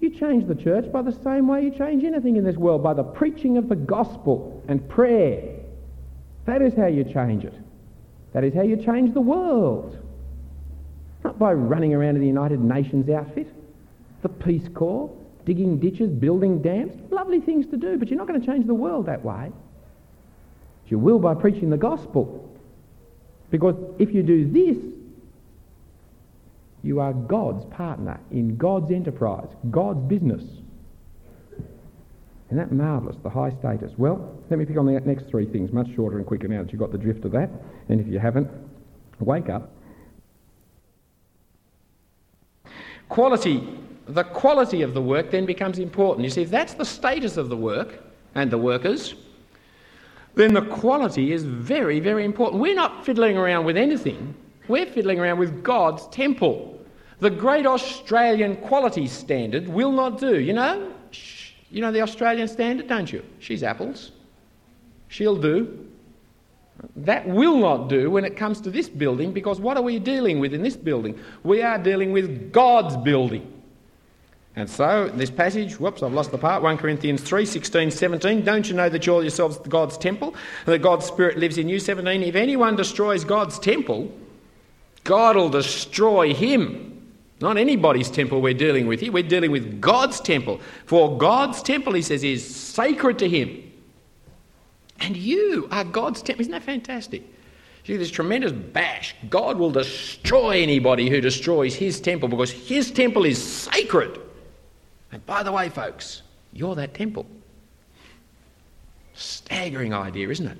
[0.00, 2.94] You change the church by the same way you change anything in this world, by
[2.94, 5.56] the preaching of the gospel and prayer.
[6.46, 7.54] That is how you change it.
[8.32, 9.98] That is how you change the world.
[11.22, 13.48] Not by running around in the United Nations outfit,
[14.22, 15.10] the Peace Corps,
[15.50, 16.94] digging ditches, building dams.
[17.10, 19.50] Lovely things to do, but you're not going to change the world that way.
[20.84, 22.48] But You will by preaching the gospel.
[23.50, 24.78] Because if you do this,
[26.84, 30.44] you are God's partner in God's enterprise, God's business.
[32.46, 33.90] Isn't that marvellous, the high status?
[33.98, 36.70] Well, let me pick on the next three things, much shorter and quicker now that
[36.70, 37.50] you've got the drift of that.
[37.88, 38.48] And if you haven't,
[39.18, 39.72] wake up.
[43.08, 43.80] Quality.
[44.10, 46.24] The quality of the work then becomes important.
[46.24, 48.02] You see, if that's the status of the work
[48.34, 49.14] and the workers,
[50.34, 52.60] then the quality is very, very important.
[52.60, 54.34] We're not fiddling around with anything.
[54.68, 56.80] We're fiddling around with God's temple.
[57.20, 60.40] The great Australian quality standard will not do.
[60.40, 60.92] You know,
[61.70, 63.24] you know the Australian standard, don't you?
[63.38, 64.12] She's apples.
[65.08, 65.86] She'll do.
[66.96, 70.40] That will not do when it comes to this building because what are we dealing
[70.40, 71.18] with in this building?
[71.44, 73.59] We are dealing with God's building.
[74.56, 78.42] And so, this passage, whoops, I've lost the part, 1 Corinthians 3 16, 17.
[78.42, 80.34] Don't you know that you're yourselves God's temple
[80.66, 81.78] and that God's Spirit lives in you?
[81.78, 82.22] 17.
[82.22, 84.12] If anyone destroys God's temple,
[85.04, 86.86] God will destroy him.
[87.40, 90.60] Not anybody's temple we're dealing with here, we're dealing with God's temple.
[90.84, 93.72] For God's temple, he says, is sacred to him.
[94.98, 96.42] And you are God's temple.
[96.42, 97.22] Isn't that fantastic?
[97.84, 99.14] See, this tremendous bash.
[99.30, 104.20] God will destroy anybody who destroys his temple because his temple is sacred.
[105.12, 107.26] And by the way, folks, you're that temple.
[109.14, 110.58] Staggering idea, isn't it?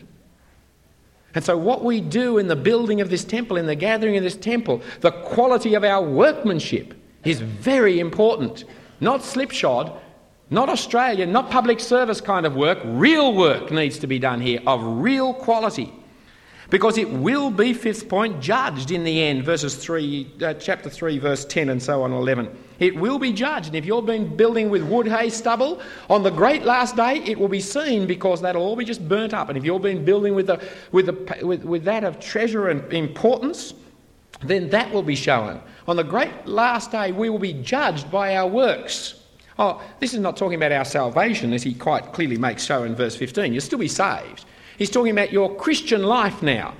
[1.34, 4.22] And so, what we do in the building of this temple, in the gathering of
[4.24, 8.64] this temple, the quality of our workmanship is very important.
[8.98, 9.92] Not slipshod,
[10.50, 12.80] not Australian, not public service kind of work.
[12.84, 15.92] Real work needs to be done here of real quality.
[16.70, 21.18] Because it will be, fifth point, judged in the end, verses 3, uh, chapter 3,
[21.18, 22.48] verse 10, and so on, 11.
[22.78, 23.66] It will be judged.
[23.66, 27.38] And if you've been building with wood, hay, stubble, on the great last day, it
[27.38, 29.48] will be seen because that'll all be just burnt up.
[29.48, 32.90] And if you've been building with, the, with, the, with, with that of treasure and
[32.92, 33.74] importance,
[34.42, 35.60] then that will be shown.
[35.88, 39.20] On the great last day, we will be judged by our works.
[39.58, 42.94] Oh, this is not talking about our salvation, as he quite clearly makes show in
[42.94, 43.52] verse 15.
[43.52, 44.46] You'll still be saved.
[44.80, 46.72] He's talking about your Christian life now.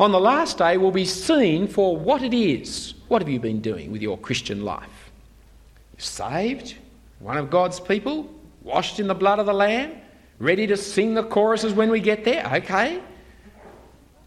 [0.00, 2.94] On the last day, will be seen for what it is.
[3.08, 5.10] What have you been doing with your Christian life?
[5.98, 6.76] saved,
[7.18, 8.26] one of God's people,
[8.62, 9.92] washed in the blood of the Lamb,
[10.38, 13.02] ready to sing the choruses when we get there, okay.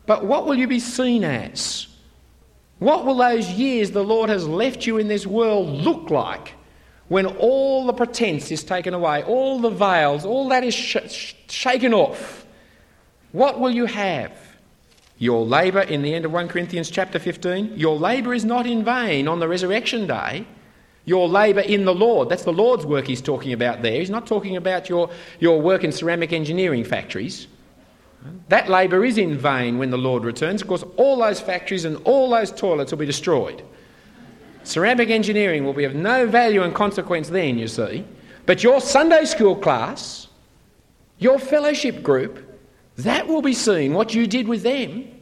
[0.06, 1.88] But what will you be seen as?
[2.78, 6.54] What will those years the Lord has left you in this world look like
[7.08, 11.92] when all the pretense is taken away, all the veils, all that is sh- shaken
[11.92, 12.45] off?
[13.36, 14.32] What will you have?
[15.18, 18.84] Your labour in the end of 1 Corinthians chapter 15, your labour is not in
[18.84, 20.48] vain on the resurrection day
[21.06, 22.30] your labour in the Lord.
[22.30, 24.00] That's the Lord's work he's talking about there.
[24.00, 27.48] He's not talking about your, your work in ceramic engineering factories.
[28.50, 30.64] That labour is in vain when the Lord returns.
[30.64, 33.62] Of course, all those factories and all those toilets will be destroyed.
[34.64, 38.04] Ceramic engineering will be of no value and consequence then, you see.
[38.48, 40.28] But your Sunday school class,
[41.20, 42.55] your fellowship group,
[42.98, 45.16] that will be seen, what you did with them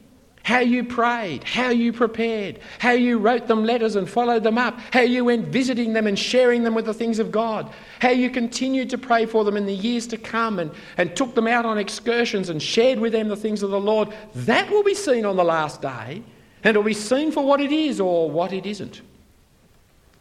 [0.43, 4.77] how you prayed, how you prepared, how you wrote them letters and followed them up,
[4.91, 8.29] how you went visiting them and sharing them with the things of God, how you
[8.29, 11.65] continued to pray for them in the years to come and, and took them out
[11.65, 14.13] on excursions and shared with them the things of the Lord.
[14.35, 16.21] That will be seen on the last day,
[16.63, 19.01] and it will be seen for what it is or what it isn't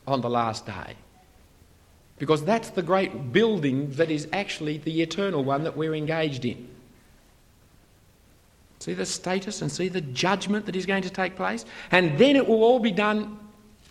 [0.06, 0.94] on the last day.
[2.18, 6.71] Because that's the great building that is actually the eternal one that we're engaged in.
[8.82, 11.64] See the status and see the judgment that is going to take place.
[11.92, 13.38] And then it will all be done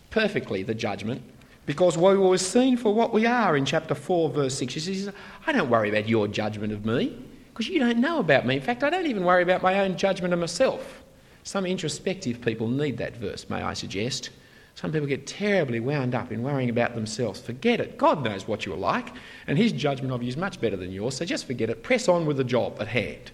[0.09, 1.21] perfectly, the judgment,
[1.65, 4.73] because we were seen for what we are in chapter 4, verse 6.
[4.73, 5.13] She says,
[5.47, 7.17] I don't worry about your judgment of me,
[7.53, 8.57] because you don't know about me.
[8.57, 11.01] In fact, I don't even worry about my own judgment of myself.
[11.43, 14.31] Some introspective people need that verse, may I suggest.
[14.75, 17.39] Some people get terribly wound up in worrying about themselves.
[17.39, 17.97] Forget it.
[17.97, 19.13] God knows what you're like,
[19.47, 21.81] and His judgment of you is much better than yours, so just forget it.
[21.81, 23.31] Press on with the job at hand.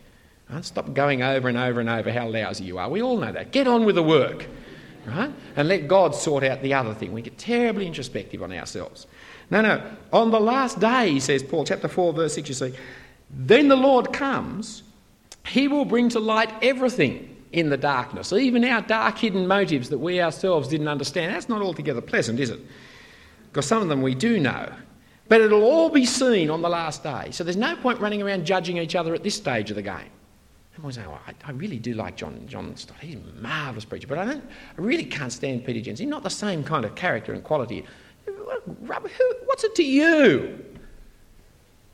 [0.61, 2.89] Stop going over and over and over how lousy you are.
[2.89, 3.51] We all know that.
[3.51, 4.45] Get on with the work.
[5.05, 5.31] right?
[5.55, 7.11] And let God sort out the other thing.
[7.11, 9.07] We get terribly introspective on ourselves.
[9.49, 9.81] No, no.
[10.11, 12.73] On the last day, he says, Paul, chapter 4, verse 6, you see,
[13.29, 14.83] then the Lord comes,
[15.45, 19.97] he will bring to light everything in the darkness, even our dark hidden motives that
[19.97, 21.33] we ourselves didn't understand.
[21.33, 22.59] That's not altogether pleasant, is it?
[23.49, 24.69] Because some of them we do know.
[25.29, 27.31] But it'll all be seen on the last day.
[27.31, 30.09] So there's no point running around judging each other at this stage of the game.
[30.83, 32.97] Oh, I, I, really do like John, John Stott.
[32.99, 34.07] He's a marvellous preacher.
[34.07, 34.43] But I, don't,
[34.77, 36.05] I really can't stand Peter Jensen.
[36.05, 37.85] He's not the same kind of character and quality.
[38.85, 40.63] What's it to you?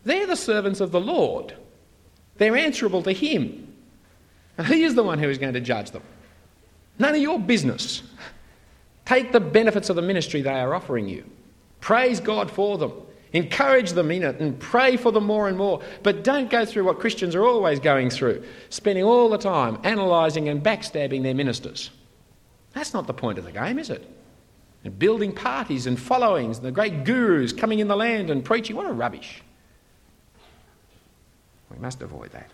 [0.04, 1.56] They're the servants of the Lord.
[2.38, 3.74] They're answerable to Him.
[4.58, 6.04] And He is the one who is going to judge them.
[7.00, 8.04] None of your business.
[9.06, 11.24] Take the benefits of the ministry they are offering you.
[11.80, 12.94] Praise God for them.
[13.34, 15.82] Encourage them in it and pray for them more and more.
[16.04, 20.50] But don't go through what Christians are always going through, spending all the time analysing
[20.50, 21.90] and backstabbing their ministers.
[22.74, 24.08] That's not the point of the game, is it?
[24.84, 28.76] And building parties and followings and the great gurus coming in the land and preaching.
[28.76, 29.42] What a rubbish.
[31.72, 32.52] We must avoid that.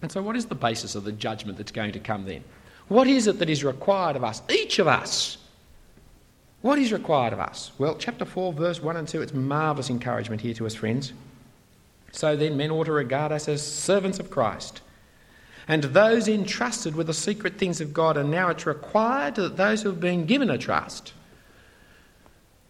[0.00, 2.42] And so, what is the basis of the judgment that's going to come then?
[2.86, 5.36] What is it that is required of us, each of us?
[6.60, 7.70] What is required of us?
[7.78, 11.12] Well, chapter 4, verse 1 and 2, it's marvellous encouragement here to us, friends.
[12.10, 14.80] So then, men ought to regard us as servants of Christ.
[15.68, 19.82] And those entrusted with the secret things of God, and now it's required that those
[19.82, 21.12] who have been given a trust,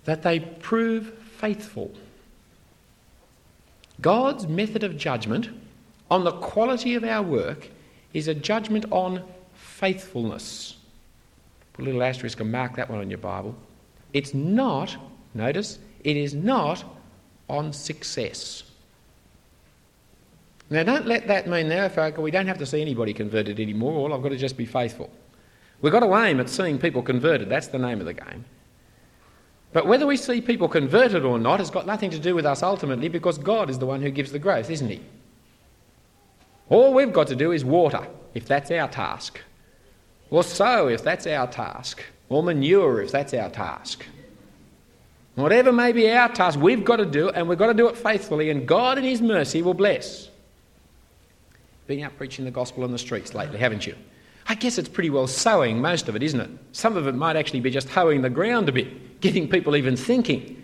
[0.04, 1.92] that they prove faithful.
[4.00, 5.48] God's method of judgment
[6.10, 7.68] on the quality of our work
[8.12, 9.22] is a judgment on
[9.54, 10.76] faithfulness.
[11.72, 13.54] Put a little asterisk and mark that one on your Bible.
[14.12, 14.96] It's not,
[15.34, 16.84] notice, it is not
[17.48, 18.62] on success.
[20.70, 23.94] Now, don't let that mean folk, we don't have to see anybody converted anymore.
[23.94, 25.10] All I've got to just be faithful.
[25.80, 27.48] We've got to aim at seeing people converted.
[27.48, 28.44] That's the name of the game.
[29.72, 32.62] But whether we see people converted or not has got nothing to do with us
[32.62, 35.00] ultimately because God is the one who gives the growth, isn't He?
[36.68, 39.40] All we've got to do is water, if that's our task,
[40.30, 44.04] or sow, if that's our task or manure if that's our task.
[45.34, 47.96] Whatever may be our task, we've got to do and we've got to do it
[47.96, 50.30] faithfully, and God in His mercy will bless.
[51.86, 53.94] Been out preaching the gospel on the streets lately, haven't you?
[54.48, 56.50] I guess it's pretty well sowing, most of it, isn't it?
[56.72, 59.96] Some of it might actually be just hoeing the ground a bit, getting people even
[59.96, 60.56] thinking.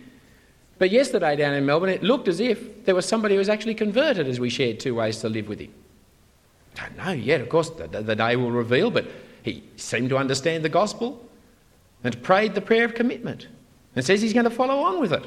[0.79, 3.75] But yesterday down in Melbourne, it looked as if there was somebody who was actually
[3.75, 5.73] converted as we shared two ways to live with him.
[6.75, 9.07] Don't know yet, of course, the, the day will reveal, but
[9.43, 11.25] he seemed to understand the gospel
[12.05, 13.49] and prayed the prayer of commitment
[13.97, 15.25] and says he's going to follow on with it.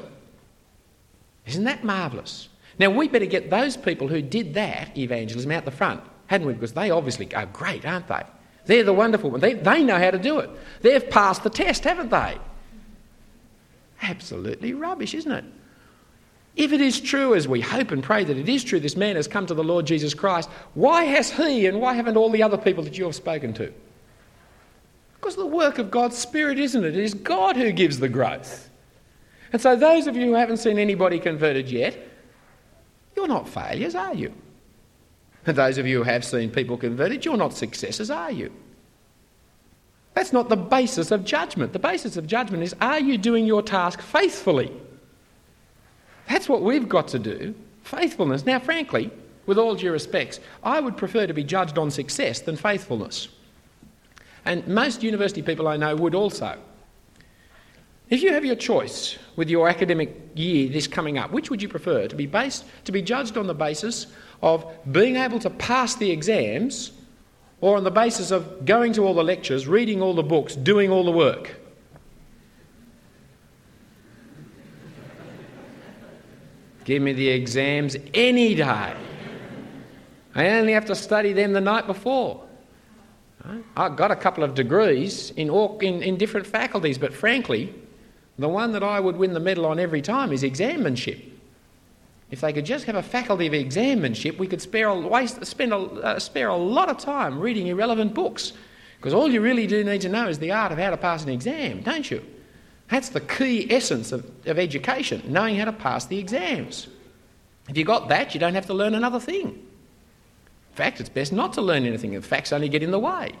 [1.46, 2.48] Isn't that marvellous?
[2.78, 6.52] Now, we better get those people who did that evangelism out the front, hadn't we?
[6.52, 8.22] Because they obviously are great, aren't they?
[8.66, 9.40] They're the wonderful ones.
[9.40, 10.50] They, they know how to do it.
[10.82, 12.38] They've passed the test, haven't they?
[14.02, 15.44] Absolutely rubbish, isn't it?
[16.54, 19.16] If it is true, as we hope and pray that it is true, this man
[19.16, 22.42] has come to the Lord Jesus Christ, why has he and why haven't all the
[22.42, 23.72] other people that you have spoken to?
[25.20, 26.96] Because the work of God's Spirit, isn't it?
[26.96, 28.70] It is God who gives the growth.
[29.52, 31.96] And so, those of you who haven't seen anybody converted yet,
[33.16, 34.32] you're not failures, are you?
[35.46, 38.52] And those of you who have seen people converted, you're not successes, are you?
[40.14, 41.72] That's not the basis of judgment.
[41.72, 44.72] The basis of judgment is are you doing your task faithfully?
[46.28, 47.54] That's what we've got to do
[47.84, 48.44] faithfulness.
[48.44, 49.10] Now, frankly,
[49.46, 53.28] with all due respects, I would prefer to be judged on success than faithfulness.
[54.48, 56.56] And most university people I know would also.
[58.08, 61.68] If you have your choice with your academic year this coming up, which would you
[61.68, 62.08] prefer?
[62.08, 64.06] To be based to be judged on the basis
[64.42, 66.92] of being able to pass the exams
[67.60, 70.90] or on the basis of going to all the lectures, reading all the books, doing
[70.90, 71.60] all the work?
[76.86, 78.96] Give me the exams any day.
[80.34, 82.47] I only have to study them the night before.
[83.76, 87.74] I got a couple of degrees in, all, in, in different faculties, but frankly,
[88.38, 91.22] the one that I would win the medal on every time is examinship.
[92.30, 95.72] If they could just have a faculty of examinship, we could spare a, waste, spend
[95.72, 98.52] a, uh, spare a lot of time reading irrelevant books.
[98.98, 101.22] Because all you really do need to know is the art of how to pass
[101.22, 102.22] an exam, don't you?
[102.90, 106.88] That's the key essence of, of education, knowing how to pass the exams.
[107.68, 109.67] If you got that, you don't have to learn another thing
[110.78, 113.32] fact, it's best not to learn anything The facts only get in the way.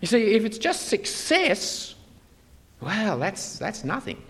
[0.00, 1.94] You see, if it's just success,
[2.80, 4.20] well, that's, that's nothing.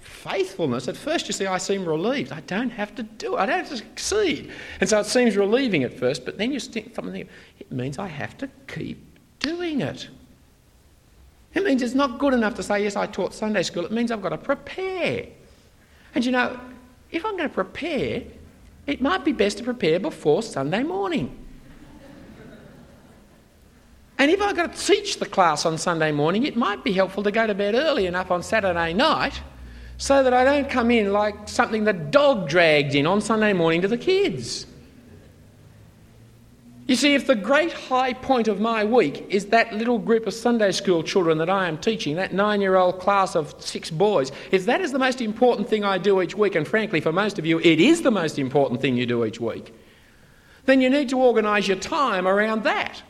[0.00, 2.32] Faithfulness, at first you see, I seem relieved.
[2.32, 4.50] I don't have to do it, I don't have to succeed.
[4.80, 7.28] And so it seems relieving at first, but then you think something,
[7.58, 8.98] it means I have to keep
[9.38, 10.08] doing it.
[11.52, 13.84] It means it's not good enough to say, yes, I taught Sunday school.
[13.84, 15.26] It means I've got to prepare.
[16.14, 16.58] And you know,
[17.10, 18.22] if I'm going to prepare,
[18.90, 21.36] it might be best to prepare before Sunday morning.
[24.18, 27.22] And if I've got to teach the class on Sunday morning, it might be helpful
[27.22, 29.40] to go to bed early enough on Saturday night
[29.96, 33.80] so that I don't come in like something the dog dragged in on Sunday morning
[33.82, 34.66] to the kids.
[36.90, 40.34] You see, if the great high point of my week is that little group of
[40.34, 44.32] Sunday school children that I am teaching, that nine year old class of six boys,
[44.50, 47.38] if that is the most important thing I do each week, and frankly, for most
[47.38, 49.72] of you, it is the most important thing you do each week,
[50.64, 53.00] then you need to organise your time around that.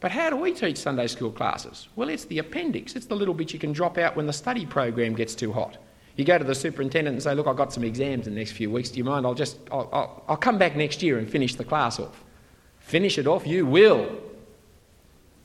[0.00, 1.88] But how do we teach Sunday school classes?
[1.96, 4.66] Well, it's the appendix, it's the little bit you can drop out when the study
[4.66, 5.78] program gets too hot.
[6.16, 8.52] You go to the superintendent and say, Look, I've got some exams in the next
[8.52, 8.90] few weeks.
[8.90, 9.24] Do you mind?
[9.24, 12.22] I'll just, I'll, I'll, I'll come back next year and finish the class off.
[12.88, 14.18] Finish it off, you will.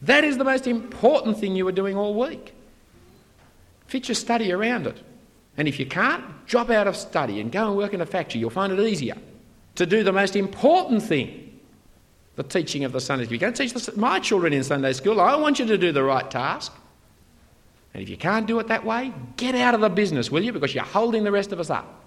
[0.02, 2.54] That is the most important thing you are doing all week.
[3.86, 4.98] Fit your study around it.
[5.58, 8.40] And if you can't, drop out of study and go and work in a factory.
[8.40, 9.18] You'll find it easier
[9.76, 11.60] to do the most important thing
[12.38, 13.34] the teaching of the Sunday school.
[13.34, 15.20] You can't teach the, my children in Sunday school.
[15.20, 16.74] I want you to do the right task.
[17.94, 20.54] And if you can't do it that way, get out of the business, will you?
[20.54, 22.04] Because you're holding the rest of us up.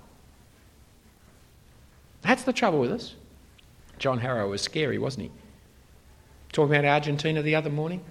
[2.23, 3.15] That's the trouble with us.
[3.99, 5.31] John Harrow was scary, wasn't he?
[6.53, 8.03] Talking about Argentina the other morning,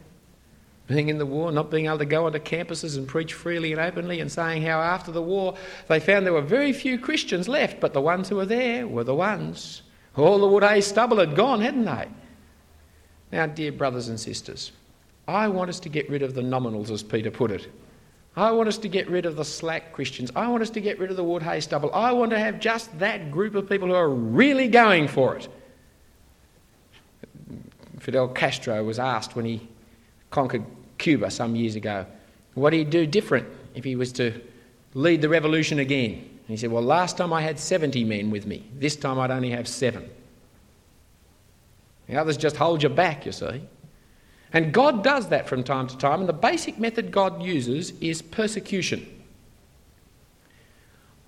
[0.88, 3.82] being in the war, not being able to go onto campuses and preach freely and
[3.82, 5.56] openly, and saying how after the war
[5.88, 9.04] they found there were very few Christians left, but the ones who were there were
[9.04, 9.82] the ones.
[10.16, 12.08] All the wood hay stubble had gone, hadn't they?
[13.32, 14.72] Now, dear brothers and sisters,
[15.28, 17.68] I want us to get rid of the nominals, as Peter put it.
[18.38, 20.32] I want us to get rid of the slack Christians.
[20.36, 21.94] I want us to get rid of the wood hay stubble.
[21.94, 25.48] I want to have just that group of people who are really going for it.
[28.06, 29.68] Fidel Castro was asked when he
[30.30, 30.64] conquered
[31.00, 32.06] Cuba some years ago,
[32.54, 34.40] what he'd do different if he was to
[34.94, 36.14] lead the revolution again?
[36.14, 38.64] And he said, Well, last time I had 70 men with me.
[38.76, 40.08] This time I'd only have seven.
[42.08, 43.64] The others just hold you back, you see.
[44.54, 48.22] And God does that from time to time, and the basic method God uses is
[48.22, 49.04] persecution.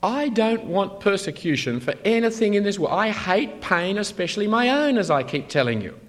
[0.03, 2.93] I don't want persecution for anything in this world.
[2.93, 5.99] I hate pain, especially my own, as I keep telling you.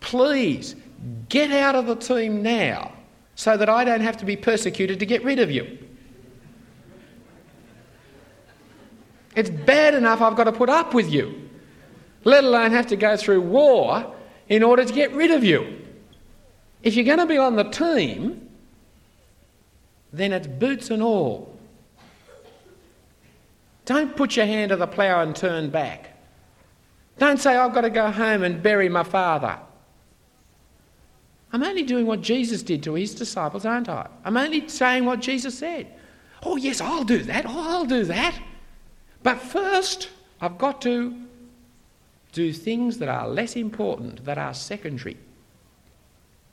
[0.00, 0.76] Please
[1.28, 2.92] get out of the team now
[3.34, 5.78] so that I don't have to be persecuted to get rid of you.
[9.36, 11.48] It's bad enough I've got to put up with you,
[12.24, 14.12] let alone have to go through war
[14.48, 15.84] in order to get rid of you.
[16.82, 18.48] If you're going to be on the team,
[20.12, 21.56] then it's boots and all.
[23.84, 26.16] Don't put your hand to the plough and turn back.
[27.18, 29.58] Don't say, I've got to go home and bury my father.
[31.52, 34.08] I'm only doing what Jesus did to his disciples, aren't I?
[34.24, 35.86] I'm only saying what Jesus said.
[36.42, 37.46] Oh, yes, I'll do that.
[37.46, 38.38] Oh, I'll do that.
[39.22, 41.14] But first, I've got to
[42.32, 45.16] do things that are less important, that are secondary.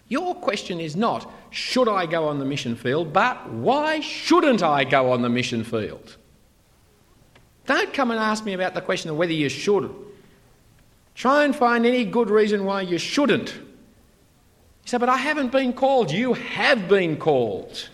[0.08, 4.84] Your question is not, should I go on the mission field, but why shouldn't I
[4.84, 6.18] go on the mission field?
[7.66, 9.94] Don't come and ask me about the question of whether you should.
[11.16, 13.56] Try and find any good reason why you shouldn't.
[14.86, 16.12] He said, But I haven't been called.
[16.12, 17.90] You have been called.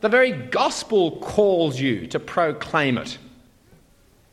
[0.00, 3.18] The very gospel calls you to proclaim it.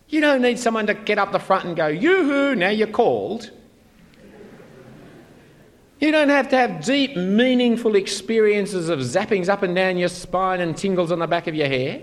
[0.07, 3.49] You don't need someone to get up the front and go, Yoo-hoo, now you're called.
[5.99, 10.61] You don't have to have deep, meaningful experiences of zappings up and down your spine
[10.61, 12.01] and tingles on the back of your hair.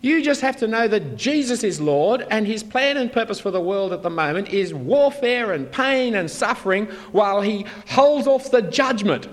[0.00, 3.50] You just have to know that Jesus is Lord and his plan and purpose for
[3.50, 8.50] the world at the moment is warfare and pain and suffering while he holds off
[8.50, 9.28] the judgment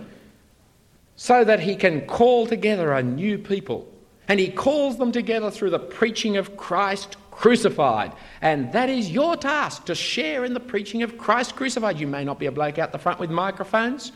[1.15, 3.87] so that he can call together a new people.
[4.27, 8.11] And he calls them together through the preaching of Christ crucified.
[8.41, 11.99] And that is your task to share in the preaching of Christ crucified.
[11.99, 14.13] You may not be a bloke out the front with microphones.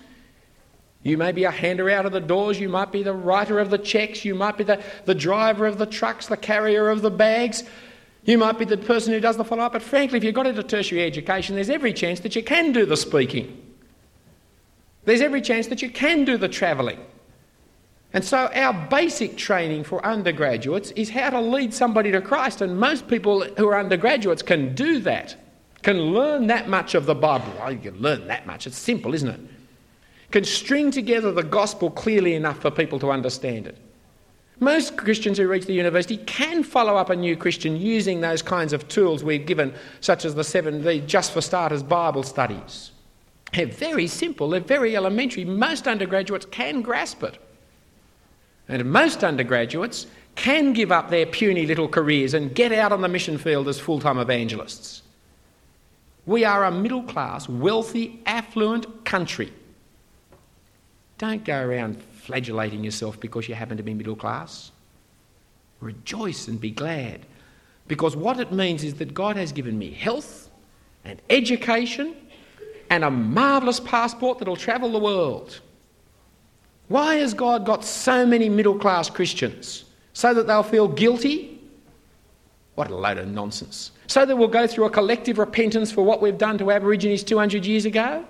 [1.02, 3.70] You may be a hander out of the doors, you might be the writer of
[3.70, 7.12] the checks, you might be the, the driver of the trucks, the carrier of the
[7.12, 7.64] bags,
[8.26, 9.74] you might be the person who does the follow up.
[9.74, 12.86] But frankly, if you've got into tertiary education, there's every chance that you can do
[12.86, 13.66] the speaking.
[15.06, 17.00] There's every chance that you can do the travelling.
[18.12, 22.62] And so, our basic training for undergraduates is how to lead somebody to Christ.
[22.62, 25.36] And most people who are undergraduates can do that,
[25.84, 27.54] can learn that much of the Bible.
[27.58, 28.68] Well, you can learn that much.
[28.68, 29.40] It's simple, isn't it?
[30.32, 33.78] Can string together the gospel clearly enough for people to understand it.
[34.60, 38.74] Most Christians who reach the university can follow up a new Christian using those kinds
[38.74, 42.92] of tools we've given, such as the seven, the Just for Starters Bible studies.
[43.54, 45.46] They're very simple, they're very elementary.
[45.46, 47.38] Most undergraduates can grasp it.
[48.68, 53.08] And most undergraduates can give up their puny little careers and get out on the
[53.08, 55.04] mission field as full time evangelists.
[56.26, 59.52] We are a middle class, wealthy, affluent country.
[61.20, 64.72] Don't go around flagellating yourself because you happen to be middle class.
[65.82, 67.26] Rejoice and be glad.
[67.88, 70.50] Because what it means is that God has given me health
[71.04, 72.16] and education
[72.90, 75.60] and a marvellous passport that'll travel the world.
[76.88, 79.86] Why has God got so many middle class Christians?
[80.14, 81.60] So that they'll feel guilty?
[82.76, 83.92] What a load of nonsense.
[84.08, 87.66] So that we'll go through a collective repentance for what we've done to Aborigines 200
[87.66, 88.26] years ago?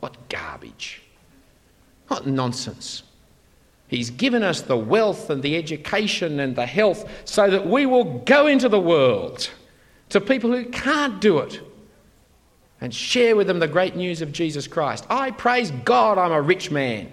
[0.00, 1.02] What garbage.
[2.10, 3.04] What nonsense.
[3.86, 8.18] He's given us the wealth and the education and the health so that we will
[8.24, 9.48] go into the world
[10.08, 11.60] to people who can't do it
[12.80, 15.06] and share with them the great news of Jesus Christ.
[15.08, 17.12] I praise God I'm a rich man.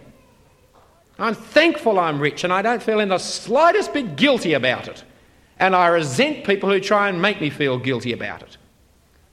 [1.19, 5.03] I'm thankful I'm rich and I don't feel in the slightest bit guilty about it.
[5.59, 8.57] And I resent people who try and make me feel guilty about it.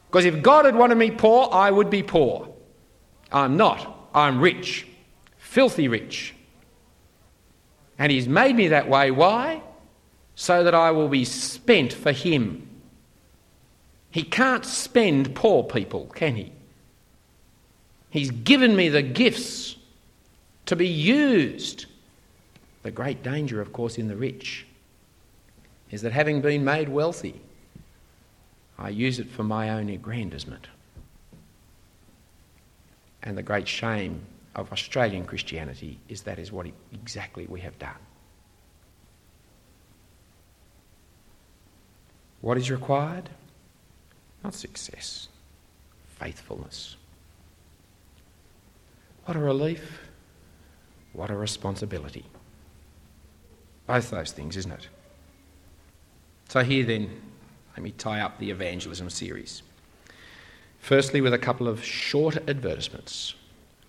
[0.08, 2.50] Because if God had wanted me poor, I would be poor.
[3.32, 4.10] I'm not.
[4.12, 4.88] I'm rich.
[5.54, 6.34] Filthy rich.
[7.96, 9.12] And He's made me that way.
[9.12, 9.62] Why?
[10.34, 12.68] So that I will be spent for Him.
[14.10, 16.50] He can't spend poor people, can he?
[18.10, 19.76] He's given me the gifts
[20.66, 21.86] to be used.
[22.82, 24.66] The great danger, of course, in the rich
[25.92, 27.40] is that having been made wealthy,
[28.76, 30.66] I use it for my own aggrandisement.
[33.22, 37.98] And the great shame of Australian Christianity is that is what exactly we have done.
[42.40, 43.30] What is required?
[44.42, 45.28] Not success,
[46.06, 46.96] faithfulness.
[49.24, 50.00] What a relief.
[51.14, 52.26] What a responsibility.
[53.86, 54.88] Both those things, isn't it?
[56.48, 57.10] So, here then,
[57.74, 59.62] let me tie up the evangelism series.
[60.78, 63.34] Firstly, with a couple of short advertisements.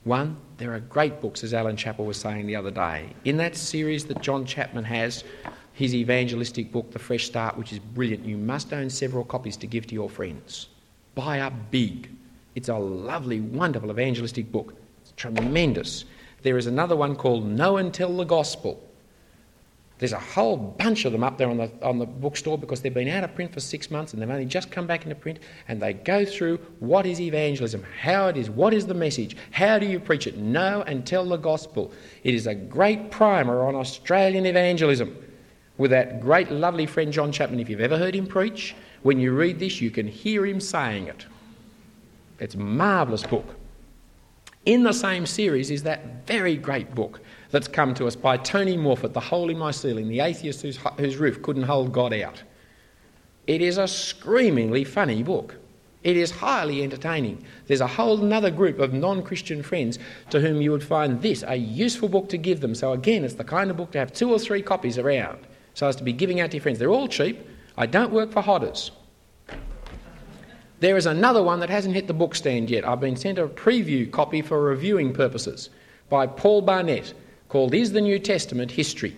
[0.05, 3.09] One, there are great books, as Alan Chapple was saying the other day.
[3.25, 5.23] In that series that John Chapman has,
[5.73, 8.23] his evangelistic book, The Fresh Start, which is brilliant.
[8.23, 10.67] You must own several copies to give to your friends.
[11.15, 12.11] Buy up big.
[12.53, 14.75] It's a lovely, wonderful evangelistic book.
[15.01, 16.05] It's tremendous.
[16.43, 18.84] There is another one called Know and Tell the Gospel.
[19.97, 22.93] There's a whole bunch of them up there on the, on the bookstore because they've
[22.93, 25.39] been out of print for six months and they've only just come back into print
[25.69, 29.79] and they go through what is evangelism, how it is, what is the message, how
[29.79, 31.93] do you preach it, know and tell the gospel.
[32.23, 35.15] It is a great primer on Australian evangelism
[35.77, 37.61] with that great, lovely friend John Chapman.
[37.61, 41.07] If you've ever heard him preach, when you read this, you can hear him saying
[41.07, 41.25] it.
[42.39, 43.55] It's a marvellous book.
[44.65, 47.21] In the same series is that very great book
[47.55, 50.77] that's come to us by Tony Morphett, The Hole in My Ceiling, the atheist whose,
[50.97, 52.43] whose roof couldn't hold God out.
[53.47, 55.55] It is a screamingly funny book.
[56.03, 57.45] It is highly entertaining.
[57.67, 59.99] There's a whole another group of non Christian friends
[60.31, 62.75] to whom you would find this a useful book to give them.
[62.75, 65.39] So, again, it's the kind of book to have two or three copies around
[65.75, 66.77] so as to be giving out to your friends.
[66.77, 67.47] They're all cheap.
[67.77, 68.91] I don't work for Hodders.
[70.81, 72.85] There is another one that hasn't hit the bookstand yet.
[72.85, 75.69] I've been sent a preview copy for reviewing purposes
[76.09, 77.13] by Paul Barnett
[77.49, 79.15] called Is the New Testament History?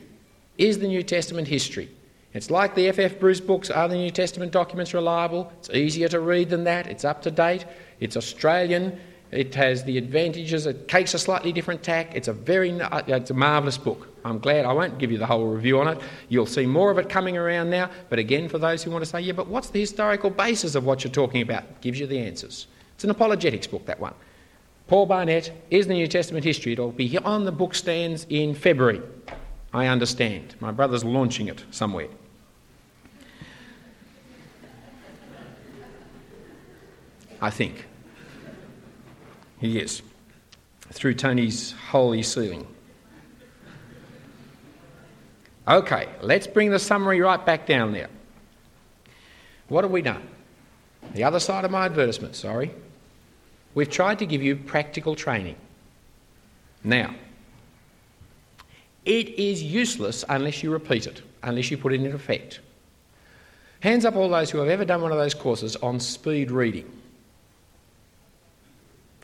[0.58, 1.90] Is the New Testament History?
[2.34, 3.20] It's like the F.F.
[3.20, 3.70] Bruce books.
[3.70, 5.52] Are the New Testament documents reliable?
[5.60, 6.88] It's easier to read than that.
[6.88, 7.66] It's up to date.
[8.00, 9.00] It's Australian.
[9.32, 10.66] It has the advantages.
[10.66, 12.16] It takes a slightly different tack.
[12.16, 14.08] It's a very, uh, it's a marvellous book.
[14.24, 16.00] I'm glad I won't give you the whole review on it.
[16.30, 17.90] You'll see more of it coming around now.
[18.10, 20.86] But again, for those who want to say, yeah, but what's the historical basis of
[20.86, 21.82] what you're talking about?
[21.82, 22.68] gives you the answers.
[22.96, 24.14] It's an apologetics book, that one.
[24.88, 26.74] Paul Barnett is the New Testament history.
[26.74, 29.02] It'll be on the book stands in February.
[29.74, 30.56] I understand.
[30.62, 32.08] My brother's launching it somewhere.
[37.42, 37.86] I think.
[39.60, 40.02] He is.
[40.92, 42.66] Through Tony's holy ceiling.
[45.68, 48.10] Okay, let's bring the summary right back down there.
[49.68, 50.26] What have we done?
[51.14, 52.72] The other side of my advertisement, sorry.
[53.78, 55.56] We've tried to give you practical training.
[56.84, 57.14] Now,
[59.06, 62.60] it is useless unless you repeat it, unless you put it into effect.
[63.82, 66.92] Hands up all those who have ever done one of those courses on speed reading.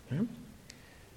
[0.09, 0.25] Hmm?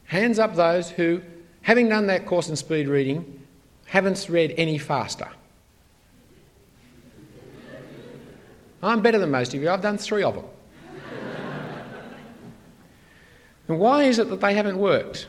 [0.06, 1.20] Hands up those who,
[1.60, 3.46] having done that course in speed reading,
[3.84, 5.28] haven't read any faster.
[8.82, 9.68] I'm better than most of you.
[9.68, 10.46] I've done three of them.
[13.68, 15.28] And why is it that they haven't worked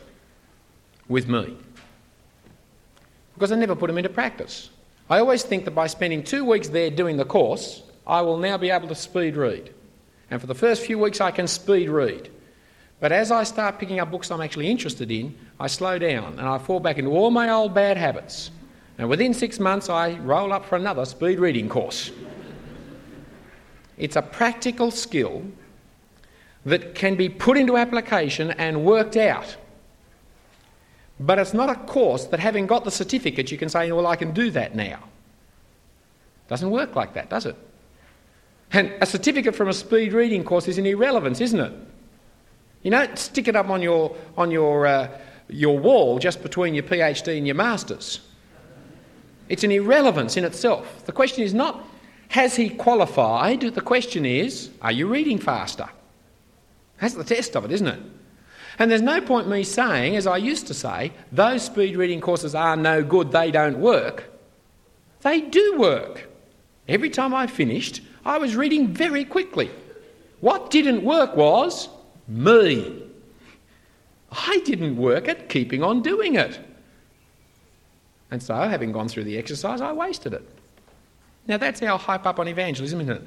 [1.07, 1.57] with me?
[3.33, 4.69] Because I never put them into practice.
[5.09, 8.57] I always think that by spending two weeks there doing the course, I will now
[8.57, 9.73] be able to speed read.
[10.29, 12.29] And for the first few weeks, I can speed read.
[12.99, 16.47] But as I start picking up books I'm actually interested in, I slow down and
[16.47, 18.51] I fall back into all my old bad habits.
[18.97, 22.11] And within six months, I roll up for another speed reading course.
[23.97, 25.45] It's a practical skill
[26.67, 29.55] that can be put into application and worked out.
[31.17, 34.17] But it's not a course that, having got the certificate, you can say, Well, I
[34.17, 34.99] can do that now.
[36.49, 37.55] Doesn't work like that, does it?
[38.71, 41.73] And a certificate from a speed reading course is an irrelevance, isn't it?
[42.83, 45.09] You don't stick it up on your, on your, uh,
[45.47, 48.19] your wall just between your PhD and your master's.
[49.47, 51.05] It's an irrelevance in itself.
[51.05, 51.85] The question is not,
[52.27, 53.61] has he qualified?
[53.61, 55.87] The question is, are you reading faster?
[56.99, 57.99] That's the test of it, isn't it?
[58.79, 62.53] And there's no point me saying, as I used to say, those speed reading courses
[62.53, 64.25] are no good, they don't work.
[65.21, 66.29] They do work.
[66.87, 69.71] Every time I finished, I was reading very quickly.
[70.41, 71.89] What didn't work was
[72.27, 73.03] me.
[74.31, 76.59] I didn't work at keeping on doing it.
[78.29, 80.47] And so, having gone through the exercise, I wasted it.
[81.47, 83.23] Now, that's our hype up on evangelism, isn't it?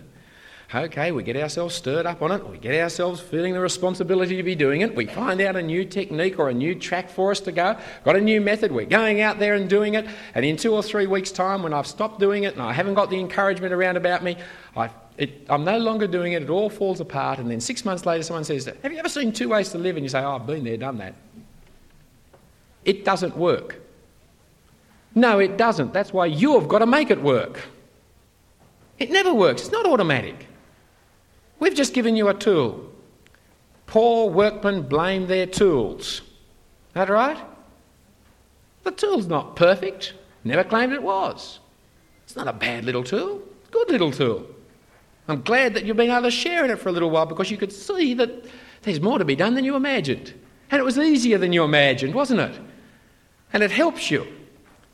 [0.73, 4.43] Okay, we get ourselves stirred up on it, we get ourselves feeling the responsibility to
[4.45, 7.41] be doing it, we find out a new technique or a new track for us
[7.41, 10.57] to go, got a new method, we're going out there and doing it, and in
[10.57, 13.19] two or three weeks' time, when I've stopped doing it and I haven't got the
[13.19, 14.37] encouragement around about me,
[14.77, 14.91] I,
[15.49, 18.45] am no longer doing it, it all falls apart, and then six months later, someone
[18.45, 19.97] says, Have you ever seen Two Ways to Live?
[19.97, 21.17] And you say, Oh, I've been there, done that.
[22.85, 23.81] It doesn't work.
[25.17, 25.93] No, it doesn't.
[25.93, 27.61] That's why you have got to make it work.
[29.01, 30.47] It never works, it's not automatic.
[31.61, 32.91] We've just given you a tool.
[33.87, 36.23] Poor workmen blame their tools.
[36.95, 37.39] That right?
[38.83, 40.15] The tool's not perfect.
[40.43, 41.61] Never claimed it was.
[42.25, 43.43] It's not a bad little tool.
[43.71, 44.47] Good little tool.
[45.29, 47.51] I'm glad that you've been able to share in it for a little while because
[47.51, 48.47] you could see that
[48.83, 50.33] there's more to be done than you imagined.
[50.71, 52.59] And it was easier than you imagined, wasn't it?
[53.53, 54.27] And it helps you.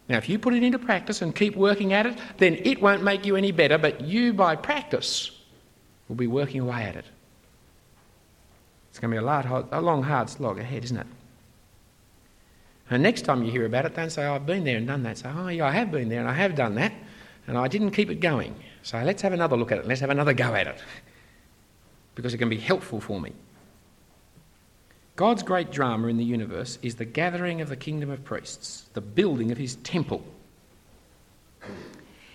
[0.08, 3.02] Now, if you put it into practice and keep working at it, then it won't
[3.02, 5.30] make you any better, but you, by practice,
[6.08, 7.04] We'll be working away at it.
[8.90, 11.06] It's going to be a, a long, hard slog ahead, isn't it?
[12.88, 15.02] And next time you hear about it, don't say, oh, I've been there and done
[15.02, 15.18] that.
[15.18, 16.92] Say, oh, yeah, I have been there and I have done that,
[17.46, 18.54] and I didn't keep it going.
[18.82, 19.86] So let's have another look at it.
[19.86, 20.82] Let's have another go at it.
[22.14, 23.32] Because it can be helpful for me.
[25.16, 29.00] God's great drama in the universe is the gathering of the kingdom of priests, the
[29.00, 30.22] building of his temple.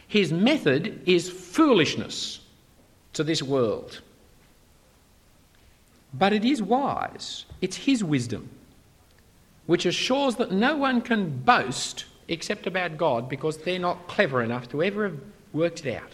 [0.07, 2.41] His method is foolishness
[3.14, 4.01] to this world.
[6.14, 8.49] But it is wise, it's His wisdom,
[9.66, 14.70] which assures that no one can boast except about God because they're not clever enough
[14.70, 15.20] to ever have
[15.53, 16.12] worked it out.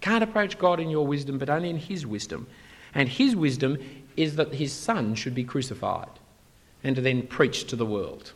[0.00, 2.46] Can't approach God in your wisdom, but only in His wisdom.
[2.94, 3.78] And His wisdom
[4.16, 6.08] is that His Son should be crucified
[6.82, 8.32] and to then preach to the world.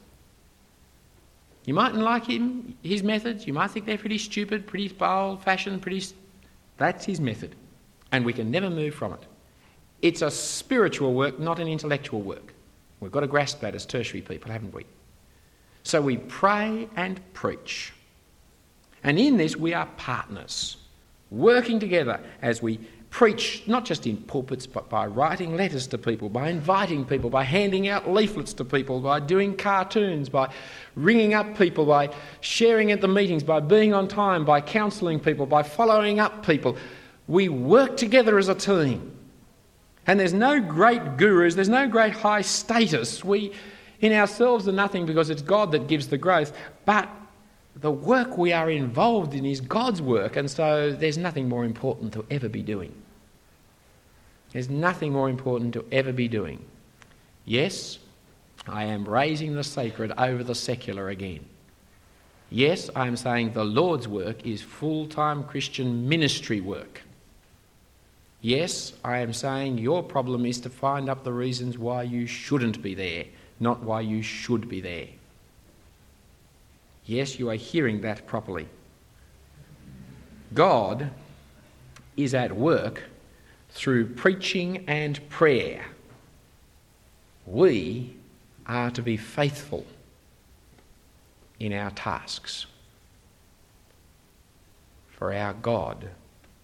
[1.64, 3.46] You mightn't like him, his methods.
[3.46, 6.04] You might think they're pretty stupid, pretty old fashioned, pretty.
[6.76, 7.56] That's his method
[8.14, 9.26] and we can never move from it.
[10.00, 12.54] It's a spiritual work, not an intellectual work.
[13.00, 14.86] We've got to grasp that as tertiary people, haven't we?
[15.82, 17.92] So we pray and preach.
[19.02, 20.76] And in this, we are partners,
[21.32, 22.78] working together as we
[23.10, 27.42] preach, not just in pulpits, but by writing letters to people, by inviting people, by
[27.42, 30.48] handing out leaflets to people, by doing cartoons, by
[30.94, 35.46] ringing up people, by sharing at the meetings, by being on time, by counselling people,
[35.46, 36.76] by following up people.
[37.26, 39.10] We work together as a team.
[40.06, 43.24] And there's no great gurus, there's no great high status.
[43.24, 43.52] We,
[44.00, 46.52] in ourselves, are nothing because it's God that gives the growth.
[46.84, 47.08] But
[47.76, 52.12] the work we are involved in is God's work, and so there's nothing more important
[52.12, 52.94] to ever be doing.
[54.52, 56.64] There's nothing more important to ever be doing.
[57.44, 57.98] Yes,
[58.68, 61.44] I am raising the sacred over the secular again.
[62.50, 67.02] Yes, I am saying the Lord's work is full time Christian ministry work.
[68.44, 72.82] Yes, I am saying your problem is to find up the reasons why you shouldn't
[72.82, 73.24] be there,
[73.58, 75.06] not why you should be there.
[77.06, 78.68] Yes, you are hearing that properly.
[80.52, 81.08] God
[82.18, 83.04] is at work
[83.70, 85.86] through preaching and prayer.
[87.46, 88.14] We
[88.66, 89.86] are to be faithful
[91.58, 92.66] in our tasks.
[95.12, 96.10] For our God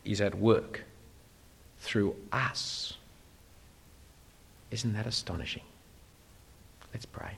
[0.04, 0.84] is at work
[1.80, 2.94] through us.
[4.70, 5.62] Isn't that astonishing?
[6.92, 7.32] Let's pray.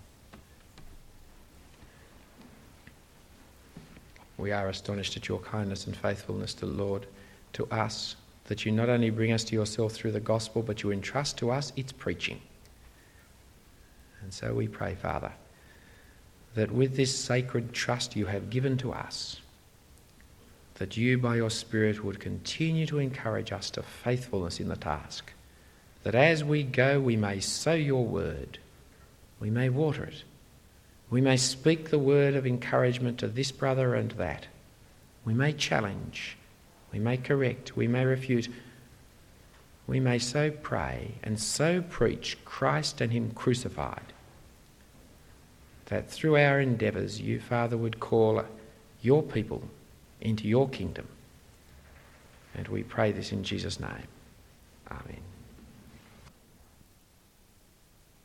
[4.38, 7.07] We are astonished at your kindness and faithfulness to the Lord,
[7.53, 8.16] to us,
[8.47, 11.51] that you not only bring us to yourself through the gospel, but you entrust to
[11.51, 12.40] us its preaching.
[14.22, 15.32] And so we pray, Father,
[16.55, 19.40] that with this sacred trust you have given to us,
[20.77, 25.33] that you by your Spirit would continue to encourage us to faithfulness in the task,
[26.03, 28.59] that as we go we may sow your word,
[29.39, 30.25] we may water it,
[31.11, 34.47] we may speak the word of encouragement to this brother and that,
[35.25, 36.37] we may challenge,
[36.93, 38.49] we may correct, we may refute,
[39.87, 44.12] we may so pray and so preach Christ and Him crucified
[45.93, 48.43] that through our endeavours you, Father, would call
[49.03, 49.62] your people
[50.23, 51.09] into your kingdom.
[52.55, 54.09] And we pray this in Jesus' name.
[54.91, 55.32] Amen.